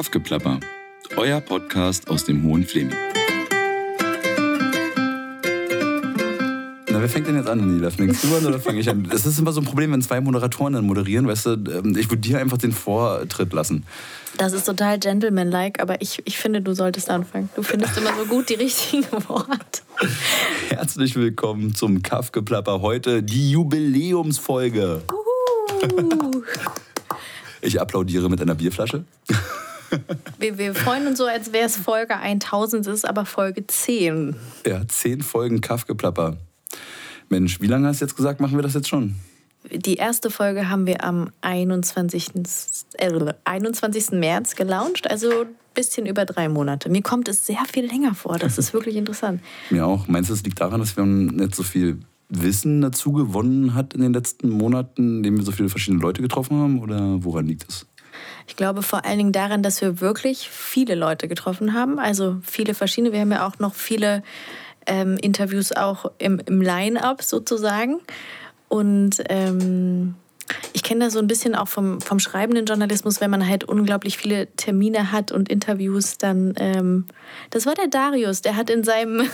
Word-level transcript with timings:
Kaffgeplapper, 0.00 0.60
euer 1.18 1.42
Podcast 1.42 2.08
aus 2.08 2.24
dem 2.24 2.42
Hohen 2.44 2.64
Fleming. 2.64 2.96
Na, 6.88 7.02
wer 7.02 7.06
fängt 7.06 7.26
denn 7.26 7.36
jetzt 7.36 7.50
an, 7.50 7.74
Nila? 7.74 7.90
Fängst 7.90 8.24
du 8.24 8.34
an 8.34 8.46
oder 8.46 8.58
fange 8.58 8.80
ich 8.80 8.88
an? 8.88 9.06
Das 9.10 9.26
ist 9.26 9.38
immer 9.38 9.52
so 9.52 9.60
ein 9.60 9.66
Problem, 9.66 9.92
wenn 9.92 10.00
zwei 10.00 10.22
Moderatoren 10.22 10.72
dann 10.72 10.86
moderieren, 10.86 11.28
weißt 11.28 11.44
du, 11.44 11.50
ähm, 11.50 11.94
ich 11.98 12.08
würde 12.08 12.22
dir 12.22 12.38
einfach 12.38 12.56
den 12.56 12.72
Vortritt 12.72 13.52
lassen. 13.52 13.84
Das 14.38 14.54
ist 14.54 14.64
total 14.64 14.98
gentlemanlike, 14.98 15.82
aber 15.82 16.00
ich, 16.00 16.22
ich 16.24 16.38
finde, 16.38 16.62
du 16.62 16.72
solltest 16.72 17.10
anfangen. 17.10 17.50
Du 17.54 17.62
findest 17.62 17.98
immer 17.98 18.14
so 18.18 18.24
gut 18.24 18.48
die 18.48 18.54
richtigen 18.54 19.04
Worte. 19.28 19.82
Herzlich 20.70 21.14
willkommen 21.14 21.74
zum 21.74 22.00
Kaffgeplapper. 22.00 22.80
Heute 22.80 23.22
die 23.22 23.50
Jubiläumsfolge. 23.50 25.02
Uhu. 25.12 26.42
Ich 27.62 27.78
applaudiere 27.78 28.30
mit 28.30 28.40
einer 28.40 28.54
Bierflasche. 28.54 29.04
Wir, 30.38 30.58
wir 30.58 30.74
freuen 30.74 31.06
uns 31.06 31.18
so, 31.18 31.26
als 31.26 31.52
wäre 31.52 31.66
es 31.66 31.76
Folge 31.76 32.16
1000, 32.16 32.86
es 32.86 32.94
ist 32.94 33.04
aber 33.04 33.26
Folge 33.26 33.66
10. 33.66 34.36
Ja, 34.66 34.86
zehn 34.88 35.22
Folgen 35.22 35.60
Kaffgeplapper. 35.60 36.36
Mensch, 37.28 37.60
wie 37.60 37.66
lange 37.66 37.88
hast 37.88 38.00
du 38.00 38.04
jetzt 38.04 38.16
gesagt, 38.16 38.40
machen 38.40 38.56
wir 38.56 38.62
das 38.62 38.74
jetzt 38.74 38.88
schon? 38.88 39.16
Die 39.70 39.96
erste 39.96 40.30
Folge 40.30 40.70
haben 40.70 40.86
wir 40.86 41.04
am 41.04 41.30
21. 41.42 42.30
Äh, 42.94 43.34
21. 43.44 44.12
März 44.12 44.56
gelauncht, 44.56 45.10
also 45.10 45.30
ein 45.42 45.48
bisschen 45.74 46.06
über 46.06 46.24
drei 46.24 46.48
Monate. 46.48 46.88
Mir 46.88 47.02
kommt 47.02 47.28
es 47.28 47.46
sehr 47.46 47.62
viel 47.70 47.86
länger 47.86 48.14
vor, 48.14 48.38
das 48.38 48.58
ist 48.58 48.72
wirklich 48.72 48.96
interessant. 48.96 49.40
Mir 49.70 49.86
auch. 49.86 50.08
Meinst 50.08 50.30
du, 50.30 50.34
es 50.34 50.42
liegt 50.42 50.60
daran, 50.60 50.80
dass 50.80 50.96
wir 50.96 51.04
nicht 51.04 51.54
so 51.54 51.62
viel 51.62 51.98
Wissen 52.30 52.80
dazu 52.80 53.12
gewonnen 53.12 53.74
hat 53.74 53.92
in 53.92 54.00
den 54.00 54.12
letzten 54.12 54.48
Monaten, 54.48 55.18
indem 55.18 55.36
wir 55.36 55.44
so 55.44 55.52
viele 55.52 55.68
verschiedene 55.68 56.00
Leute 56.00 56.22
getroffen 56.22 56.56
haben? 56.56 56.78
Oder 56.80 57.22
woran 57.22 57.46
liegt 57.46 57.68
es? 57.68 57.86
Ich 58.46 58.56
glaube 58.56 58.82
vor 58.82 59.04
allen 59.04 59.18
Dingen 59.18 59.32
daran, 59.32 59.62
dass 59.62 59.80
wir 59.80 60.00
wirklich 60.00 60.48
viele 60.50 60.94
Leute 60.94 61.28
getroffen 61.28 61.74
haben, 61.74 61.98
also 61.98 62.36
viele 62.42 62.74
verschiedene. 62.74 63.12
Wir 63.12 63.20
haben 63.20 63.32
ja 63.32 63.46
auch 63.46 63.58
noch 63.58 63.74
viele 63.74 64.22
ähm, 64.86 65.16
Interviews 65.18 65.72
auch 65.72 66.10
im, 66.18 66.40
im 66.46 66.60
Line-up 66.60 67.22
sozusagen. 67.22 68.00
Und 68.68 69.22
ähm, 69.28 70.14
ich 70.72 70.82
kenne 70.82 71.04
das 71.04 71.14
so 71.14 71.18
ein 71.18 71.26
bisschen 71.26 71.54
auch 71.54 71.68
vom, 71.68 72.00
vom 72.00 72.18
schreibenden 72.18 72.66
Journalismus, 72.66 73.20
wenn 73.20 73.30
man 73.30 73.46
halt 73.46 73.64
unglaublich 73.64 74.16
viele 74.16 74.48
Termine 74.56 75.12
hat 75.12 75.32
und 75.32 75.48
Interviews, 75.48 76.18
dann. 76.18 76.54
Ähm, 76.56 77.06
das 77.50 77.66
war 77.66 77.74
der 77.74 77.88
Darius, 77.88 78.42
der 78.42 78.56
hat 78.56 78.70
in 78.70 78.84
seinem 78.84 79.28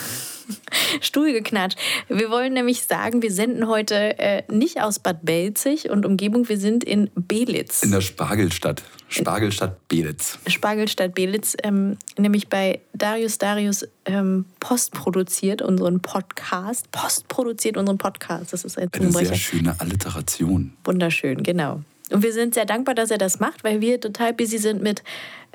Stuhl 1.00 1.32
geknatscht. 1.32 1.78
Wir 2.08 2.30
wollen 2.30 2.54
nämlich 2.54 2.82
sagen, 2.82 3.22
wir 3.22 3.32
senden 3.32 3.68
heute 3.68 4.18
äh, 4.18 4.42
nicht 4.50 4.80
aus 4.80 4.98
Bad 4.98 5.24
Belzig 5.24 5.90
und 5.90 6.06
Umgebung, 6.06 6.48
wir 6.48 6.58
sind 6.58 6.84
in 6.84 7.10
Belitz. 7.14 7.82
In 7.82 7.90
der 7.90 8.00
Spargelstadt. 8.00 8.82
Spargelstadt 9.08 9.88
Belitz. 9.88 10.38
Spargelstadt 10.46 11.14
Belitz, 11.14 11.56
ähm, 11.62 11.96
nämlich 12.18 12.48
bei 12.48 12.80
Darius 12.92 13.38
Darius 13.38 13.86
ähm, 14.04 14.46
postproduziert 14.58 15.62
unseren 15.62 16.00
Podcast. 16.00 16.90
Postproduziert 16.90 17.76
unseren 17.76 17.98
Podcast. 17.98 18.52
Das 18.52 18.64
ist 18.64 18.78
ein 18.78 18.88
Eine 18.92 19.12
sehr 19.12 19.34
schöne 19.36 19.78
Alliteration. 19.80 20.72
Wunderschön, 20.84 21.42
genau. 21.42 21.82
Und 22.10 22.22
wir 22.22 22.32
sind 22.32 22.54
sehr 22.54 22.66
dankbar, 22.66 22.94
dass 22.94 23.10
er 23.10 23.18
das 23.18 23.40
macht, 23.40 23.64
weil 23.64 23.80
wir 23.80 24.00
total 24.00 24.32
busy 24.32 24.58
sind 24.58 24.82
mit 24.82 25.02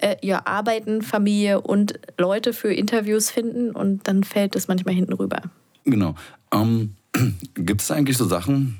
äh, 0.02 0.18
ja, 0.22 0.46
Arbeiten, 0.46 1.02
Familie 1.02 1.62
und 1.62 2.00
Leute 2.18 2.54
für 2.54 2.74
Interviews 2.74 3.30
finden 3.30 3.72
und 3.72 4.08
dann 4.08 4.24
fällt 4.24 4.56
das 4.56 4.68
manchmal 4.68 4.96
hinten 4.96 5.14
rüber. 5.14 5.42
Genau. 5.86 6.16
Ähm, 6.54 6.96
Gibt 7.56 7.82
es 7.82 7.92
eigentlich 7.92 8.18
so 8.18 8.26
Sachen, 8.26 8.80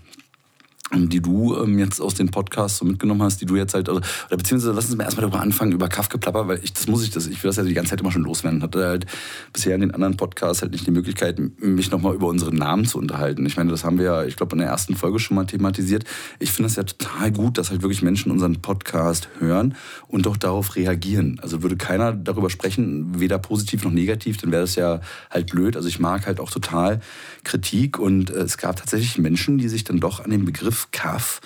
die 0.94 1.22
du 1.22 1.56
ähm, 1.56 1.80
jetzt 1.80 2.02
aus 2.02 2.16
den 2.16 2.30
Podcasts 2.30 2.78
so 2.80 2.86
mitgenommen 2.86 3.24
hast, 3.24 3.40
die 3.42 3.46
du 3.46 3.56
jetzt 3.56 3.74
halt, 3.74 3.88
oder, 3.88 4.02
oder 4.28 4.38
beziehungsweise 4.38 4.74
lass 4.74 4.86
uns 4.86 4.98
mal 4.98 5.06
erstmal 5.06 5.22
darüber 5.22 5.42
anfangen, 5.42 5.72
über 5.72 5.88
Kaffgeplapper, 5.88 6.48
weil 6.48 6.60
ich, 6.64 6.74
das 6.74 6.88
muss 6.88 7.04
ich, 7.04 7.12
das, 7.12 7.28
ich 7.28 7.42
will 7.44 7.50
das 7.50 7.58
ja 7.58 7.64
die 7.64 7.74
ganze 7.74 7.92
Zeit 7.92 8.02
immer 8.02 8.12
schon 8.12 8.24
loswerden. 8.24 8.62
Hatte 8.62 8.86
halt 8.86 9.06
bisher 9.54 9.76
in 9.76 9.82
den 9.82 9.92
anderen 9.92 10.18
Podcasts 10.18 10.62
halt 10.62 10.74
nicht 10.74 10.86
die 10.86 10.92
Möglichkeit, 10.92 11.40
mich 11.60 11.92
nochmal 11.92 12.14
über 12.14 12.28
unseren 12.28 12.56
Namen 12.56 12.86
zu 12.86 12.98
unterhalten. 12.98 13.46
Ich 13.46 13.58
meine, 13.58 13.72
das 13.72 13.84
haben 13.84 13.98
wir 13.98 14.06
ja, 14.06 14.24
ich 14.26 14.36
glaube, 14.36 14.54
in 14.54 14.60
der 14.60 14.68
ersten 14.68 14.96
Folge 14.96 15.20
schon 15.20 15.36
mal 15.36 15.46
thematisiert. 15.46 16.04
Ich 16.40 16.52
finde 16.52 16.68
es 16.68 16.76
ja 16.76 16.84
total 16.84 17.32
gut, 17.32 17.58
dass 17.58 17.72
halt 17.72 17.82
wirklich 17.82 18.02
Menschen 18.02 18.32
unseren 18.32 18.62
Podcast 18.62 19.30
hören 19.40 19.76
und 20.08 20.26
doch 20.26 20.38
darauf 20.38 20.76
reagieren. 20.76 21.40
Also 21.42 21.64
würde 21.64 21.78
keiner 21.78 22.12
darüber 22.14 22.50
sprechen, 22.50 23.20
weder 23.20 23.40
positiv 23.40 23.84
noch 23.84 23.92
negativ, 23.92 24.38
dann 24.38 24.52
wäre 24.52 24.64
das 24.64 24.76
ja 24.76 25.00
halt 25.30 25.52
blöd. 25.52 25.78
Also 25.78 25.88
ich 25.88 26.00
mag 26.00 26.28
halt 26.28 26.40
auch 26.40 26.52
total 26.52 27.00
Kritik 27.44 27.98
und 27.98 28.30
äh, 28.30 28.40
es 28.42 28.58
gab 28.58 28.76
tatsächlich 28.76 29.18
Menschen, 29.18 29.58
die 29.58 29.70
sich 29.70 29.84
dann 29.84 30.00
doch 30.00 30.20
an 30.24 30.32
dem 30.32 30.46
Begriff 30.46 30.81
Kaff 30.90 31.42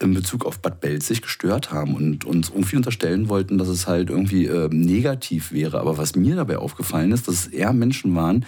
in 0.00 0.14
Bezug 0.14 0.44
auf 0.44 0.60
Bad 0.60 0.80
Belzig 0.80 1.22
gestört 1.22 1.72
haben 1.72 1.94
und 1.94 2.24
uns 2.24 2.50
irgendwie 2.50 2.76
unterstellen 2.76 3.28
wollten, 3.28 3.58
dass 3.58 3.68
es 3.68 3.86
halt 3.86 4.10
irgendwie 4.10 4.46
äh, 4.46 4.68
negativ 4.70 5.52
wäre. 5.52 5.80
Aber 5.80 5.96
was 5.98 6.14
mir 6.14 6.36
dabei 6.36 6.58
aufgefallen 6.58 7.12
ist, 7.12 7.26
dass 7.26 7.34
es 7.34 7.46
eher 7.48 7.72
Menschen 7.72 8.14
waren, 8.14 8.44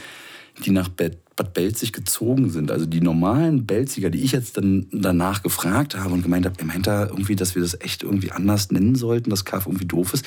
die 0.64 0.70
nach 0.70 0.88
Bad 0.88 1.16
Bad 1.40 1.54
Belzig 1.54 1.94
gezogen 1.94 2.50
sind. 2.50 2.70
Also 2.70 2.84
die 2.84 3.00
normalen 3.00 3.64
Belziger, 3.64 4.10
die 4.10 4.22
ich 4.22 4.32
jetzt 4.32 4.58
dann 4.58 4.86
danach 4.92 5.42
gefragt 5.42 5.96
habe 5.96 6.12
und 6.12 6.22
gemeint 6.22 6.44
habe, 6.44 6.56
er 6.58 6.66
meint 6.66 6.86
da 6.86 7.06
irgendwie, 7.06 7.34
dass 7.34 7.54
wir 7.54 7.62
das 7.62 7.80
echt 7.80 8.02
irgendwie 8.02 8.30
anders 8.30 8.70
nennen 8.70 8.94
sollten, 8.94 9.30
dass 9.30 9.46
Kaff 9.46 9.64
irgendwie 9.64 9.86
doof 9.86 10.12
ist, 10.12 10.26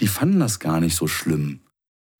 die 0.00 0.06
fanden 0.06 0.40
das 0.40 0.58
gar 0.58 0.80
nicht 0.80 0.96
so 0.96 1.06
schlimm. 1.06 1.60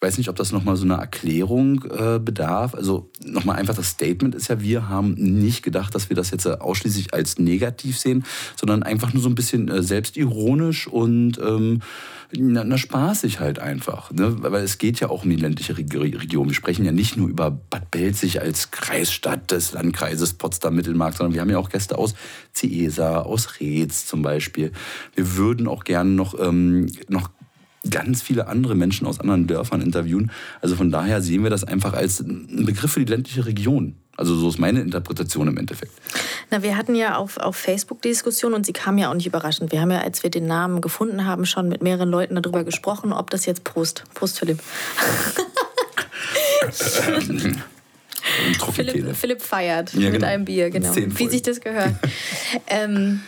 Weiß 0.01 0.17
nicht, 0.17 0.29
ob 0.29 0.37
das 0.37 0.53
nochmal 0.53 0.77
so 0.77 0.85
eine 0.85 0.95
Erklärung 0.95 1.85
äh, 1.85 2.21
bedarf. 2.21 2.75
Also 2.75 3.11
nochmal 3.25 3.57
einfach 3.57 3.75
das 3.75 3.89
Statement 3.89 4.35
ist 4.37 4.47
ja, 4.47 4.61
wir 4.61 4.89
haben 4.89 5.15
nicht 5.15 5.65
gedacht, 5.65 5.93
dass 5.93 6.09
wir 6.09 6.15
das 6.15 6.31
jetzt 6.31 6.47
äh, 6.47 6.51
ausschließlich 6.51 7.15
als 7.15 7.39
negativ 7.41 7.99
sehen, 7.99 8.25
sondern 8.55 8.85
einfach 8.85 9.13
nur 9.13 9.23
so 9.23 9.29
ein 9.29 9.35
bisschen 9.35 9.69
äh, 9.69 9.83
selbstironisch 9.83 10.87
und 10.87 11.39
ähm, 11.39 11.81
na, 12.31 12.63
na, 12.63 12.77
spaßig 12.77 13.41
halt 13.41 13.59
einfach. 13.59 14.13
Ne? 14.13 14.37
Weil 14.41 14.63
es 14.63 14.79
geht 14.79 15.01
ja 15.01 15.09
auch 15.09 15.25
um 15.25 15.31
die 15.31 15.37
ländliche 15.37 15.77
Reg 15.77 15.93
Region. 15.95 16.49
Wir 16.49 16.55
sprechen 16.55 16.85
ja 16.85 16.93
nicht 16.93 17.17
nur 17.17 17.29
über 17.29 17.51
Bad 17.51 17.91
Belzig 17.91 18.41
als 18.41 18.71
Kreisstadt 18.71 19.51
des 19.51 19.73
Landkreises 19.73 20.35
Potsdam-Mittelmark, 20.35 21.15
sondern 21.15 21.35
wir 21.35 21.41
haben 21.41 21.51
ja 21.51 21.59
auch 21.59 21.71
Gäste 21.71 21.99
aus 21.99 22.15
Ciesa, 22.53 23.23
aus 23.23 23.59
Reetz 23.61 24.07
zum 24.07 24.23
Beispiel. 24.23 24.73
Wir 25.15 25.37
würden 25.37 25.67
auch 25.67 25.85
gerne 25.85 26.11
noch, 26.11 26.39
ähm, 26.39 26.87
noch 27.09 27.31
ganz 27.91 28.23
viele 28.23 28.47
andere 28.47 28.75
Menschen 28.75 29.07
aus 29.07 29.21
anderen 29.21 29.47
Dörfern 29.47 29.81
interviewen. 29.81 30.31
Also 30.61 30.77
von 30.77 30.91
daher 30.91 31.23
sehen 31.23 31.43
wir 31.43 31.51
das 31.51 31.65
einfach 31.65 31.93
als 31.93 32.21
ein 32.21 32.65
Begriff 32.65 32.93
für 32.93 33.01
die 33.05 33.11
ländliche 33.11 33.47
Region. 33.47 33.97
Also 34.19 34.35
so 34.35 34.49
ist 34.49 34.59
meine 34.59 34.81
Interpretation 34.81 35.47
im 35.47 35.57
Endeffekt. 35.59 35.93
Na, 36.51 36.65
wir 36.65 36.77
hatten 36.77 36.97
ja 36.97 37.17
auf, 37.17 37.37
auf 37.37 37.55
Facebook 37.55 38.03
die 38.03 38.09
Diskussion 38.09 38.53
und 38.53 38.67
sie 38.67 38.73
kam 38.73 38.99
ja 38.99 39.11
auch 39.11 39.15
nicht 39.15 39.29
überraschend. 39.29 39.71
Wir 39.71 39.81
haben 39.81 39.93
ja, 39.93 40.01
als 40.01 40.25
wir 40.25 40.31
den 40.31 40.49
Namen 40.49 40.81
gefunden 40.81 41.25
haben, 41.25 41.47
schon 41.47 41.69
mit 41.69 41.83
mehreren 41.83 42.11
Leuten 42.11 42.35
darüber 42.35 42.65
gesprochen, 42.65 43.13
ob 43.13 43.31
das 43.31 43.47
jetzt 43.47 43.63
Prost. 43.63 44.03
Prost, 44.15 44.41
Philipp. 44.41 44.59
Philipp, 48.73 49.17
Philipp, 49.17 49.41
feiert 49.41 49.95
ja, 49.95 50.01
mit 50.01 50.15
genau. 50.15 50.27
einem 50.27 50.45
Bier, 50.45 50.71
genau. 50.71 50.95
Wie 50.95 51.29
sich 51.29 51.43
das 51.43 51.61
gehört. 51.61 51.95
ähm, 52.67 53.21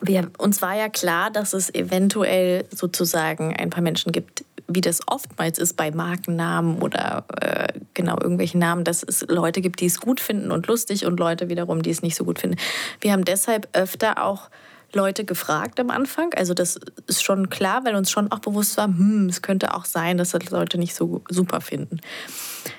wir, 0.00 0.30
uns 0.38 0.62
war 0.62 0.76
ja 0.76 0.88
klar, 0.88 1.30
dass 1.30 1.52
es 1.52 1.74
eventuell 1.74 2.64
sozusagen 2.70 3.56
ein 3.56 3.70
paar 3.70 3.82
Menschen 3.82 4.12
gibt, 4.12 4.44
wie 4.68 4.80
das 4.80 5.00
oftmals 5.06 5.58
ist 5.58 5.76
bei 5.76 5.90
Markennamen 5.90 6.82
oder 6.82 7.24
äh, 7.40 7.68
genau 7.94 8.18
irgendwelchen 8.20 8.60
Namen, 8.60 8.84
dass 8.84 9.02
es 9.02 9.24
Leute 9.28 9.60
gibt, 9.60 9.80
die 9.80 9.86
es 9.86 9.98
gut 9.98 10.20
finden 10.20 10.50
und 10.50 10.66
lustig 10.66 11.06
und 11.06 11.18
Leute 11.18 11.48
wiederum, 11.48 11.82
die 11.82 11.90
es 11.90 12.02
nicht 12.02 12.16
so 12.16 12.24
gut 12.24 12.38
finden. 12.38 12.58
Wir 13.00 13.12
haben 13.12 13.24
deshalb 13.24 13.68
öfter 13.72 14.22
auch 14.22 14.50
Leute 14.92 15.24
gefragt 15.24 15.80
am 15.80 15.90
Anfang. 15.90 16.32
Also 16.34 16.54
das 16.54 16.78
ist 17.06 17.22
schon 17.22 17.50
klar, 17.50 17.84
weil 17.84 17.94
uns 17.94 18.10
schon 18.10 18.32
auch 18.32 18.38
bewusst 18.38 18.76
war, 18.76 18.86
hm, 18.86 19.28
es 19.28 19.42
könnte 19.42 19.74
auch 19.74 19.84
sein, 19.84 20.16
dass 20.16 20.30
das 20.30 20.50
Leute 20.50 20.78
nicht 20.78 20.94
so 20.94 21.22
super 21.28 21.60
finden. 21.60 22.00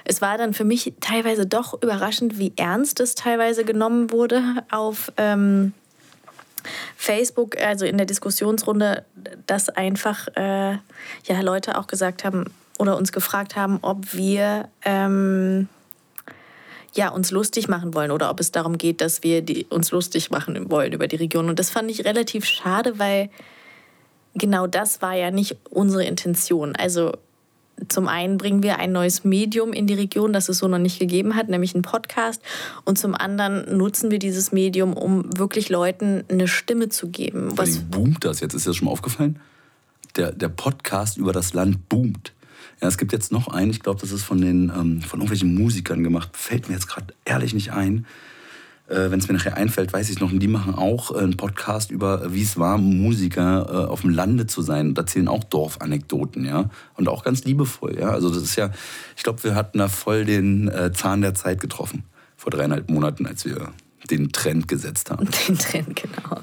Es 0.06 0.22
war 0.22 0.38
dann 0.38 0.54
für 0.54 0.64
mich 0.64 0.94
teilweise 1.02 1.46
doch 1.46 1.80
überraschend, 1.82 2.40
wie 2.40 2.54
ernst 2.56 3.00
es 3.00 3.16
teilweise 3.16 3.64
genommen 3.64 4.12
wurde 4.12 4.42
auf 4.72 5.12
ähm, 5.18 5.74
Facebook, 6.96 7.58
also 7.58 7.86
in 7.86 7.98
der 7.98 8.06
Diskussionsrunde, 8.06 9.06
dass 9.48 9.70
einfach 9.70 10.28
äh, 10.36 10.74
ja, 11.26 11.42
Leute 11.42 11.78
auch 11.78 11.88
gesagt 11.88 12.24
haben 12.24 12.46
oder 12.78 12.98
uns 12.98 13.12
gefragt 13.12 13.56
haben, 13.56 13.80
ob 13.82 14.14
wir 14.14 14.70
ähm, 14.84 15.68
ja, 16.96 17.10
uns 17.10 17.32
lustig 17.32 17.68
machen 17.68 17.94
wollen 17.94 18.12
oder 18.12 18.30
ob 18.30 18.40
es 18.40 18.52
darum 18.52 18.78
geht, 18.78 19.02
dass 19.02 19.24
wir 19.24 19.42
die, 19.42 19.66
uns 19.66 19.92
lustig 19.92 20.32
machen 20.32 20.70
wollen 20.72 20.94
über 20.94 21.08
die 21.08 21.18
Region. 21.18 21.50
Und 21.50 21.60
das 21.60 21.70
fand 21.70 21.92
ich 21.92 22.06
relativ 22.06 22.46
schade, 22.46 22.98
weil 23.00 23.30
genau 24.34 24.68
das 24.68 25.02
war 25.02 25.14
ja 25.14 25.32
nicht 25.32 25.58
unsere 25.70 26.04
Intention. 26.06 26.76
Also 26.76 27.14
zum 27.88 28.08
einen 28.08 28.38
bringen 28.38 28.64
wir 28.64 28.78
ein 28.80 28.92
neues 28.92 29.24
Medium 29.24 29.74
in 29.74 29.88
die 29.88 29.94
Region, 29.94 30.34
das 30.34 30.50
es 30.50 30.58
so 30.60 30.68
noch 30.68 30.78
nicht 30.78 31.00
gegeben 31.00 31.36
hat, 31.36 31.50
nämlich 31.50 31.74
einen 31.74 31.84
Podcast. 31.84 32.42
Und 32.86 32.98
zum 32.98 33.16
anderen 33.16 33.78
nutzen 33.78 34.12
wir 34.12 34.20
dieses 34.20 34.52
Medium, 34.52 34.94
um 34.94 35.38
wirklich 35.38 35.70
Leuten 35.70 36.24
eine 36.30 36.48
Stimme 36.48 36.90
zu 36.90 37.10
geben. 37.10 37.58
Allem 37.58 37.90
boomt 37.90 38.26
das 38.26 38.40
jetzt. 38.40 38.54
Ist 38.54 38.66
dir 38.66 38.72
das 38.72 38.78
schon 38.78 38.86
mal 38.86 38.92
aufgefallen? 38.92 39.40
Der, 40.16 40.32
der 40.32 40.50
Podcast 40.50 41.18
über 41.18 41.32
das 41.32 41.54
Land 41.54 41.88
boomt. 41.88 42.34
Ja, 42.82 42.88
es 42.88 42.98
gibt 42.98 43.12
jetzt 43.12 43.32
noch 43.32 43.48
einen, 43.48 43.72
ich 43.72 43.82
glaube, 43.82 44.00
das 44.00 44.12
ist 44.12 44.24
von, 44.24 44.42
den, 44.42 44.72
ähm, 44.76 45.02
von 45.02 45.20
irgendwelchen 45.20 45.54
Musikern 45.56 46.04
gemacht. 46.04 46.30
Fällt 46.34 46.70
mir 46.70 46.76
jetzt 46.76 46.88
gerade 46.88 47.14
ehrlich 47.26 47.54
nicht 47.54 47.72
ein. 47.72 48.06
Äh, 48.90 49.12
wenn 49.12 49.20
es 49.20 49.28
mir 49.28 49.36
nachher 49.36 49.56
einfällt, 49.56 49.94
weiß 49.94 50.10
ich 50.10 50.20
noch, 50.20 50.32
die 50.34 50.48
machen 50.48 50.76
auch 50.76 51.12
einen 51.12 51.38
Podcast 51.38 51.92
über, 51.92 52.34
wie 52.34 52.42
es 52.42 52.58
war, 52.58 52.78
Musiker 52.78 53.68
äh, 53.70 53.90
auf 53.90 54.02
dem 54.02 54.10
Lande 54.10 54.48
zu 54.48 54.62
sein 54.62 54.90
und 54.90 54.98
erzählen 54.98 55.28
auch 55.28 55.44
Dorfanekdoten, 55.44 56.46
ja. 56.46 56.70
Und 56.96 57.08
auch 57.08 57.24
ganz 57.24 57.44
liebevoll, 57.44 57.98
ja. 58.00 58.10
Also 58.10 58.30
das 58.30 58.44
ist 58.44 58.56
ja, 58.56 58.72
ich 59.16 59.24
glaube, 59.24 59.44
wir 59.44 59.56
hatten 59.56 59.78
da 59.78 59.88
voll 59.88 60.26
den 60.26 60.68
äh, 60.68 60.92
Zahn 60.92 61.22
der 61.22 61.36
Zeit 61.36 61.62
getroffen. 61.62 62.04
Vor 62.36 62.52
dreieinhalb 62.52 62.90
Monaten, 62.90 63.26
als 63.26 63.46
wir 63.46 63.74
den 64.10 64.32
Trend 64.32 64.68
gesetzt 64.68 65.12
haben. 65.12 65.28
Den 65.48 65.58
Trend, 65.58 65.96
genau. 65.96 66.42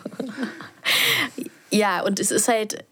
ja, 1.71 2.03
und 2.03 2.21
es 2.21 2.31
ist 2.31 2.49
halt 2.49 2.85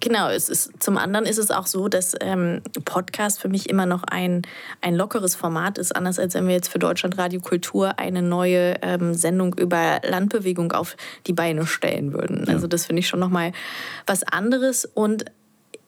Genau, 0.00 0.28
es 0.28 0.48
ist, 0.48 0.82
zum 0.82 0.96
anderen 0.96 1.26
ist 1.26 1.38
es 1.38 1.50
auch 1.50 1.66
so, 1.66 1.88
dass 1.88 2.14
ähm, 2.20 2.62
Podcast 2.84 3.40
für 3.40 3.48
mich 3.48 3.68
immer 3.68 3.86
noch 3.86 4.04
ein, 4.04 4.42
ein 4.80 4.94
lockeres 4.94 5.34
Format 5.34 5.78
ist, 5.78 5.94
anders 5.94 6.18
als 6.18 6.34
wenn 6.34 6.46
wir 6.46 6.54
jetzt 6.54 6.68
für 6.68 6.78
Deutschland 6.78 7.18
Radio 7.18 7.40
Kultur 7.40 7.98
eine 7.98 8.22
neue 8.22 8.76
ähm, 8.82 9.14
Sendung 9.14 9.54
über 9.54 10.00
Landbewegung 10.04 10.72
auf 10.72 10.96
die 11.26 11.32
Beine 11.32 11.66
stellen 11.66 12.12
würden. 12.12 12.44
Ja. 12.46 12.54
Also 12.54 12.66
das 12.66 12.86
finde 12.86 13.00
ich 13.00 13.08
schon 13.08 13.20
nochmal 13.20 13.52
was 14.06 14.22
anderes 14.22 14.84
und 14.84 15.24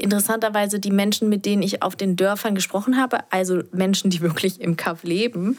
interessanterweise 0.00 0.80
die 0.80 0.90
Menschen, 0.90 1.28
mit 1.28 1.46
denen 1.46 1.62
ich 1.62 1.82
auf 1.82 1.96
den 1.96 2.16
Dörfern 2.16 2.54
gesprochen 2.54 2.96
habe, 2.96 3.18
also 3.30 3.62
Menschen, 3.72 4.10
die 4.10 4.20
wirklich 4.20 4.60
im 4.60 4.76
Kaff 4.76 5.04
leben, 5.04 5.58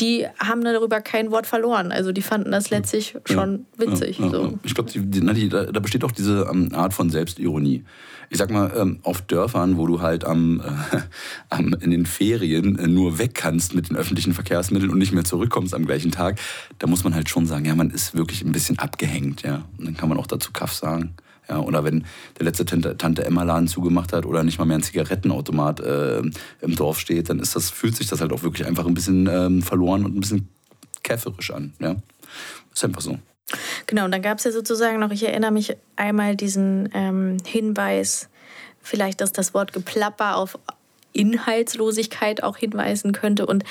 die 0.00 0.26
haben 0.38 0.64
darüber 0.64 1.00
kein 1.00 1.30
Wort 1.30 1.46
verloren. 1.46 1.92
Also 1.92 2.12
die 2.12 2.22
fanden 2.22 2.50
das 2.52 2.70
letztlich 2.70 3.16
schon 3.26 3.66
ja, 3.78 3.86
witzig. 3.86 4.18
Ja, 4.18 4.26
ja, 4.26 4.30
so. 4.30 4.58
Ich 4.62 4.74
glaube, 4.74 4.90
da, 4.92 5.64
da, 5.66 5.80
besteht 5.80 6.04
auch 6.04 6.10
diese 6.10 6.48
ähm, 6.50 6.70
Art 6.72 6.94
von 6.94 7.10
Selbstironie. 7.10 7.84
Ich 8.30 8.38
sag 8.38 8.50
mal, 8.50 8.72
ähm, 8.76 9.00
auf 9.02 9.22
Dörfern, 9.22 9.76
wo 9.76 9.86
du 9.86 10.00
halt 10.00 10.24
am, 10.24 10.60
äh, 10.60 10.98
am, 11.50 11.74
in 11.74 11.90
den 11.90 12.06
Ferien 12.06 12.78
äh, 12.78 12.86
nur 12.86 13.18
weg 13.18 13.34
kannst 13.34 13.74
mit 13.74 13.90
den 13.90 13.96
öffentlichen 13.96 14.32
Verkehrsmitteln 14.32 14.90
und 14.90 14.98
nicht 14.98 15.12
mehr 15.12 15.24
zurückkommst 15.24 15.74
am 15.74 15.84
gleichen 15.84 16.12
Tag, 16.12 16.38
da 16.78 16.86
muss 16.86 17.04
man 17.04 17.14
halt 17.14 17.28
schon 17.28 17.44
sagen, 17.46 17.66
ja, 17.66 17.74
man 17.74 17.90
ist 17.90 18.14
wirklich 18.14 18.42
ein 18.42 18.52
bisschen 18.52 18.78
abgehängt. 18.78 19.42
Ja. 19.42 19.66
Und 19.76 19.86
dann 19.86 19.96
kann 19.96 20.08
man 20.08 20.16
auch 20.16 20.26
dazu 20.26 20.52
Kaff 20.52 20.72
sagen. 20.72 21.14
Ja, 21.50 21.58
oder 21.58 21.82
wenn 21.84 22.04
der 22.38 22.44
letzte 22.46 22.64
Tante, 22.64 22.96
Tante 22.96 23.24
Emma 23.24 23.42
Laden 23.42 23.66
zugemacht 23.66 24.12
hat 24.12 24.24
oder 24.24 24.44
nicht 24.44 24.58
mal 24.58 24.66
mehr 24.66 24.78
ein 24.78 24.82
Zigarettenautomat 24.84 25.80
äh, 25.80 26.22
im 26.60 26.76
Dorf 26.76 27.00
steht, 27.00 27.28
dann 27.28 27.40
ist 27.40 27.56
das, 27.56 27.70
fühlt 27.70 27.96
sich 27.96 28.06
das 28.06 28.20
halt 28.20 28.32
auch 28.32 28.44
wirklich 28.44 28.66
einfach 28.66 28.86
ein 28.86 28.94
bisschen 28.94 29.26
ähm, 29.26 29.60
verloren 29.60 30.04
und 30.04 30.16
ein 30.16 30.20
bisschen 30.20 30.48
käferisch 31.02 31.50
an. 31.50 31.74
Ja? 31.80 31.96
Ist 32.72 32.84
einfach 32.84 33.00
so. 33.00 33.18
Genau, 33.86 34.04
und 34.04 34.12
dann 34.12 34.22
gab 34.22 34.38
es 34.38 34.44
ja 34.44 34.52
sozusagen 34.52 35.00
noch, 35.00 35.10
ich 35.10 35.26
erinnere 35.26 35.50
mich 35.50 35.76
einmal 35.96 36.36
diesen 36.36 36.88
ähm, 36.94 37.38
Hinweis, 37.44 38.28
vielleicht, 38.80 39.20
dass 39.20 39.32
das 39.32 39.52
Wort 39.52 39.72
Geplapper 39.72 40.36
auf 40.36 40.56
Inhaltslosigkeit 41.12 42.44
auch 42.44 42.56
hinweisen 42.56 43.10
könnte. 43.10 43.46
Und 43.46 43.64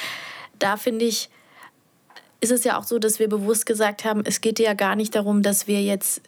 da 0.60 0.76
finde 0.76 1.06
ich, 1.06 1.30
ist 2.42 2.52
es 2.52 2.66
ja 2.66 2.78
auch 2.78 2.84
so, 2.84 3.00
dass 3.00 3.20
wir 3.20 3.30
bewusst 3.30 3.66
gesagt 3.66 4.04
haben, 4.04 4.24
es 4.26 4.42
geht 4.42 4.60
ja 4.60 4.74
gar 4.74 4.98
nicht 4.98 5.16
darum, 5.16 5.42
dass 5.44 5.68
wir 5.68 5.82
jetzt 5.82 6.22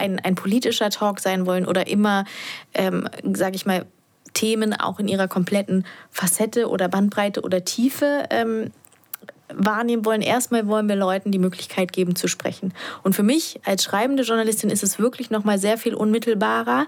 ein, 0.00 0.18
ein 0.18 0.34
politischer 0.34 0.90
Talk 0.90 1.20
sein 1.20 1.46
wollen 1.46 1.66
oder 1.66 1.86
immer, 1.86 2.24
ähm, 2.74 3.08
sage 3.34 3.56
ich 3.56 3.66
mal, 3.66 3.86
Themen 4.32 4.74
auch 4.74 4.98
in 4.98 5.08
ihrer 5.08 5.28
kompletten 5.28 5.84
Facette 6.10 6.68
oder 6.68 6.88
Bandbreite 6.88 7.42
oder 7.42 7.64
Tiefe 7.64 8.24
ähm, 8.30 8.70
wahrnehmen 9.52 10.04
wollen. 10.04 10.22
Erstmal 10.22 10.66
wollen 10.68 10.88
wir 10.88 10.96
Leuten 10.96 11.32
die 11.32 11.38
Möglichkeit 11.38 11.92
geben 11.92 12.14
zu 12.16 12.28
sprechen. 12.28 12.72
Und 13.02 13.14
für 13.14 13.22
mich 13.22 13.60
als 13.64 13.84
schreibende 13.84 14.22
Journalistin 14.22 14.70
ist 14.70 14.82
es 14.82 14.98
wirklich 14.98 15.30
noch 15.30 15.44
mal 15.44 15.58
sehr 15.58 15.78
viel 15.78 15.94
unmittelbarer, 15.94 16.86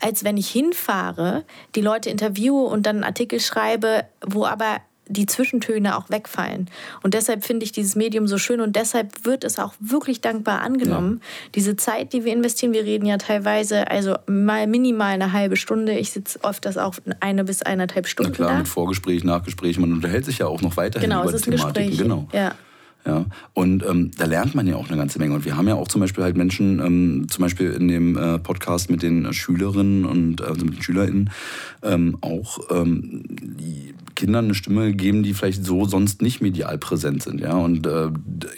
als 0.00 0.24
wenn 0.24 0.36
ich 0.36 0.50
hinfahre, 0.50 1.44
die 1.74 1.80
Leute 1.80 2.10
interviewe 2.10 2.64
und 2.64 2.84
dann 2.84 2.96
einen 2.96 3.04
Artikel 3.04 3.40
schreibe, 3.40 4.04
wo 4.26 4.44
aber 4.44 4.80
die 5.08 5.26
Zwischentöne 5.26 5.96
auch 5.96 6.10
wegfallen. 6.10 6.70
Und 7.02 7.14
deshalb 7.14 7.44
finde 7.44 7.64
ich 7.64 7.72
dieses 7.72 7.94
Medium 7.94 8.26
so 8.26 8.38
schön 8.38 8.60
und 8.60 8.76
deshalb 8.76 9.24
wird 9.24 9.44
es 9.44 9.58
auch 9.58 9.74
wirklich 9.80 10.20
dankbar 10.20 10.60
angenommen. 10.62 11.20
Ja. 11.20 11.50
Diese 11.54 11.76
Zeit, 11.76 12.12
die 12.12 12.24
wir 12.24 12.32
investieren, 12.32 12.72
wir 12.72 12.84
reden 12.84 13.06
ja 13.06 13.18
teilweise, 13.18 13.90
also 13.90 14.16
mal 14.26 14.66
minimal 14.66 15.12
eine 15.14 15.32
halbe 15.32 15.56
Stunde. 15.56 15.98
Ich 15.98 16.10
sitze 16.10 16.38
oft 16.42 16.64
das 16.64 16.78
auch 16.78 16.94
eine 17.20 17.44
bis 17.44 17.62
eineinhalb 17.62 18.06
Stunden. 18.06 18.32
Na 18.32 18.36
klar, 18.36 18.50
da. 18.50 18.58
mit 18.58 18.68
Vorgespräch, 18.68 19.24
Nachgespräch. 19.24 19.78
Man 19.78 19.92
unterhält 19.92 20.24
sich 20.24 20.38
ja 20.38 20.46
auch 20.46 20.62
noch 20.62 20.76
weiterhin 20.76 21.08
genau, 21.08 21.28
über 21.28 21.32
die 21.32 21.42
Thematiken. 21.42 21.96
Genau. 21.96 22.28
Ja. 22.32 22.54
Ja, 23.06 23.26
und 23.52 23.84
ähm, 23.84 24.12
da 24.16 24.24
lernt 24.24 24.54
man 24.54 24.66
ja 24.66 24.76
auch 24.76 24.88
eine 24.88 24.96
ganze 24.96 25.18
Menge. 25.18 25.34
Und 25.34 25.44
wir 25.44 25.58
haben 25.58 25.68
ja 25.68 25.74
auch 25.74 25.88
zum 25.88 26.00
Beispiel 26.00 26.24
halt 26.24 26.38
Menschen, 26.38 26.80
ähm, 26.80 27.26
zum 27.28 27.42
Beispiel 27.42 27.72
in 27.72 27.88
dem 27.88 28.16
äh, 28.16 28.38
Podcast 28.38 28.90
mit 28.90 29.02
den 29.02 29.30
Schülerinnen 29.34 30.06
und 30.06 30.40
also 30.40 30.64
mit 30.64 30.76
den 30.76 30.82
SchülerInnen, 30.82 31.30
ähm, 31.82 32.16
auch 32.22 32.60
ähm, 32.70 33.24
Kindern 34.14 34.46
eine 34.46 34.54
Stimme 34.54 34.94
geben, 34.94 35.22
die 35.22 35.34
vielleicht 35.34 35.66
so 35.66 35.84
sonst 35.84 36.22
nicht 36.22 36.40
medial 36.40 36.78
präsent 36.78 37.22
sind. 37.22 37.40
Ja, 37.40 37.56
und 37.56 37.86
äh, 37.86 38.08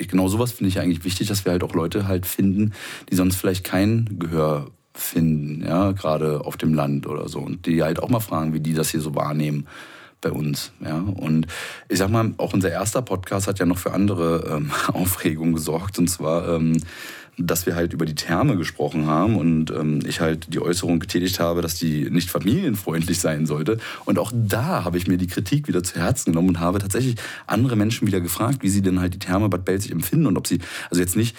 genau 0.06 0.28
sowas 0.28 0.52
finde 0.52 0.68
ich 0.68 0.78
eigentlich 0.78 1.04
wichtig, 1.04 1.26
dass 1.26 1.44
wir 1.44 1.50
halt 1.50 1.64
auch 1.64 1.74
Leute 1.74 2.06
halt 2.06 2.24
finden, 2.24 2.72
die 3.10 3.16
sonst 3.16 3.36
vielleicht 3.36 3.64
kein 3.64 4.16
Gehör 4.20 4.70
finden, 4.94 5.64
ja, 5.66 5.90
gerade 5.90 6.44
auf 6.44 6.56
dem 6.56 6.72
Land 6.72 7.08
oder 7.08 7.28
so. 7.28 7.40
Und 7.40 7.66
die 7.66 7.82
halt 7.82 8.00
auch 8.00 8.10
mal 8.10 8.20
fragen, 8.20 8.52
wie 8.52 8.60
die 8.60 8.74
das 8.74 8.90
hier 8.90 9.00
so 9.00 9.16
wahrnehmen 9.16 9.66
bei 10.20 10.30
uns. 10.30 10.72
Ja? 10.84 10.98
Und 10.98 11.46
ich 11.88 11.98
sag 11.98 12.10
mal, 12.10 12.32
auch 12.38 12.52
unser 12.52 12.70
erster 12.70 13.02
Podcast 13.02 13.46
hat 13.46 13.58
ja 13.58 13.66
noch 13.66 13.78
für 13.78 13.92
andere 13.92 14.56
ähm, 14.56 14.70
Aufregung 14.92 15.52
gesorgt. 15.52 15.98
Und 15.98 16.08
zwar, 16.08 16.48
ähm, 16.48 16.78
dass 17.38 17.66
wir 17.66 17.74
halt 17.74 17.92
über 17.92 18.06
die 18.06 18.14
Therme 18.14 18.56
gesprochen 18.56 19.06
haben 19.06 19.36
und 19.36 19.70
ähm, 19.70 20.00
ich 20.06 20.20
halt 20.20 20.52
die 20.54 20.60
Äußerung 20.60 21.00
getätigt 21.00 21.38
habe, 21.38 21.60
dass 21.60 21.74
die 21.74 22.10
nicht 22.10 22.30
familienfreundlich 22.30 23.20
sein 23.20 23.46
sollte. 23.46 23.78
Und 24.04 24.18
auch 24.18 24.32
da 24.34 24.84
habe 24.84 24.96
ich 24.96 25.06
mir 25.06 25.18
die 25.18 25.26
Kritik 25.26 25.68
wieder 25.68 25.82
zu 25.82 26.00
Herzen 26.00 26.32
genommen 26.32 26.48
und 26.48 26.60
habe 26.60 26.78
tatsächlich 26.78 27.16
andere 27.46 27.76
Menschen 27.76 28.06
wieder 28.06 28.20
gefragt, 28.20 28.58
wie 28.62 28.70
sie 28.70 28.82
denn 28.82 29.00
halt 29.00 29.14
die 29.14 29.18
Therme 29.18 29.48
Bad 29.48 29.64
Belzig 29.64 29.92
empfinden 29.92 30.26
und 30.26 30.38
ob 30.38 30.46
sie, 30.46 30.60
also 30.90 31.00
jetzt 31.00 31.16
nicht 31.16 31.36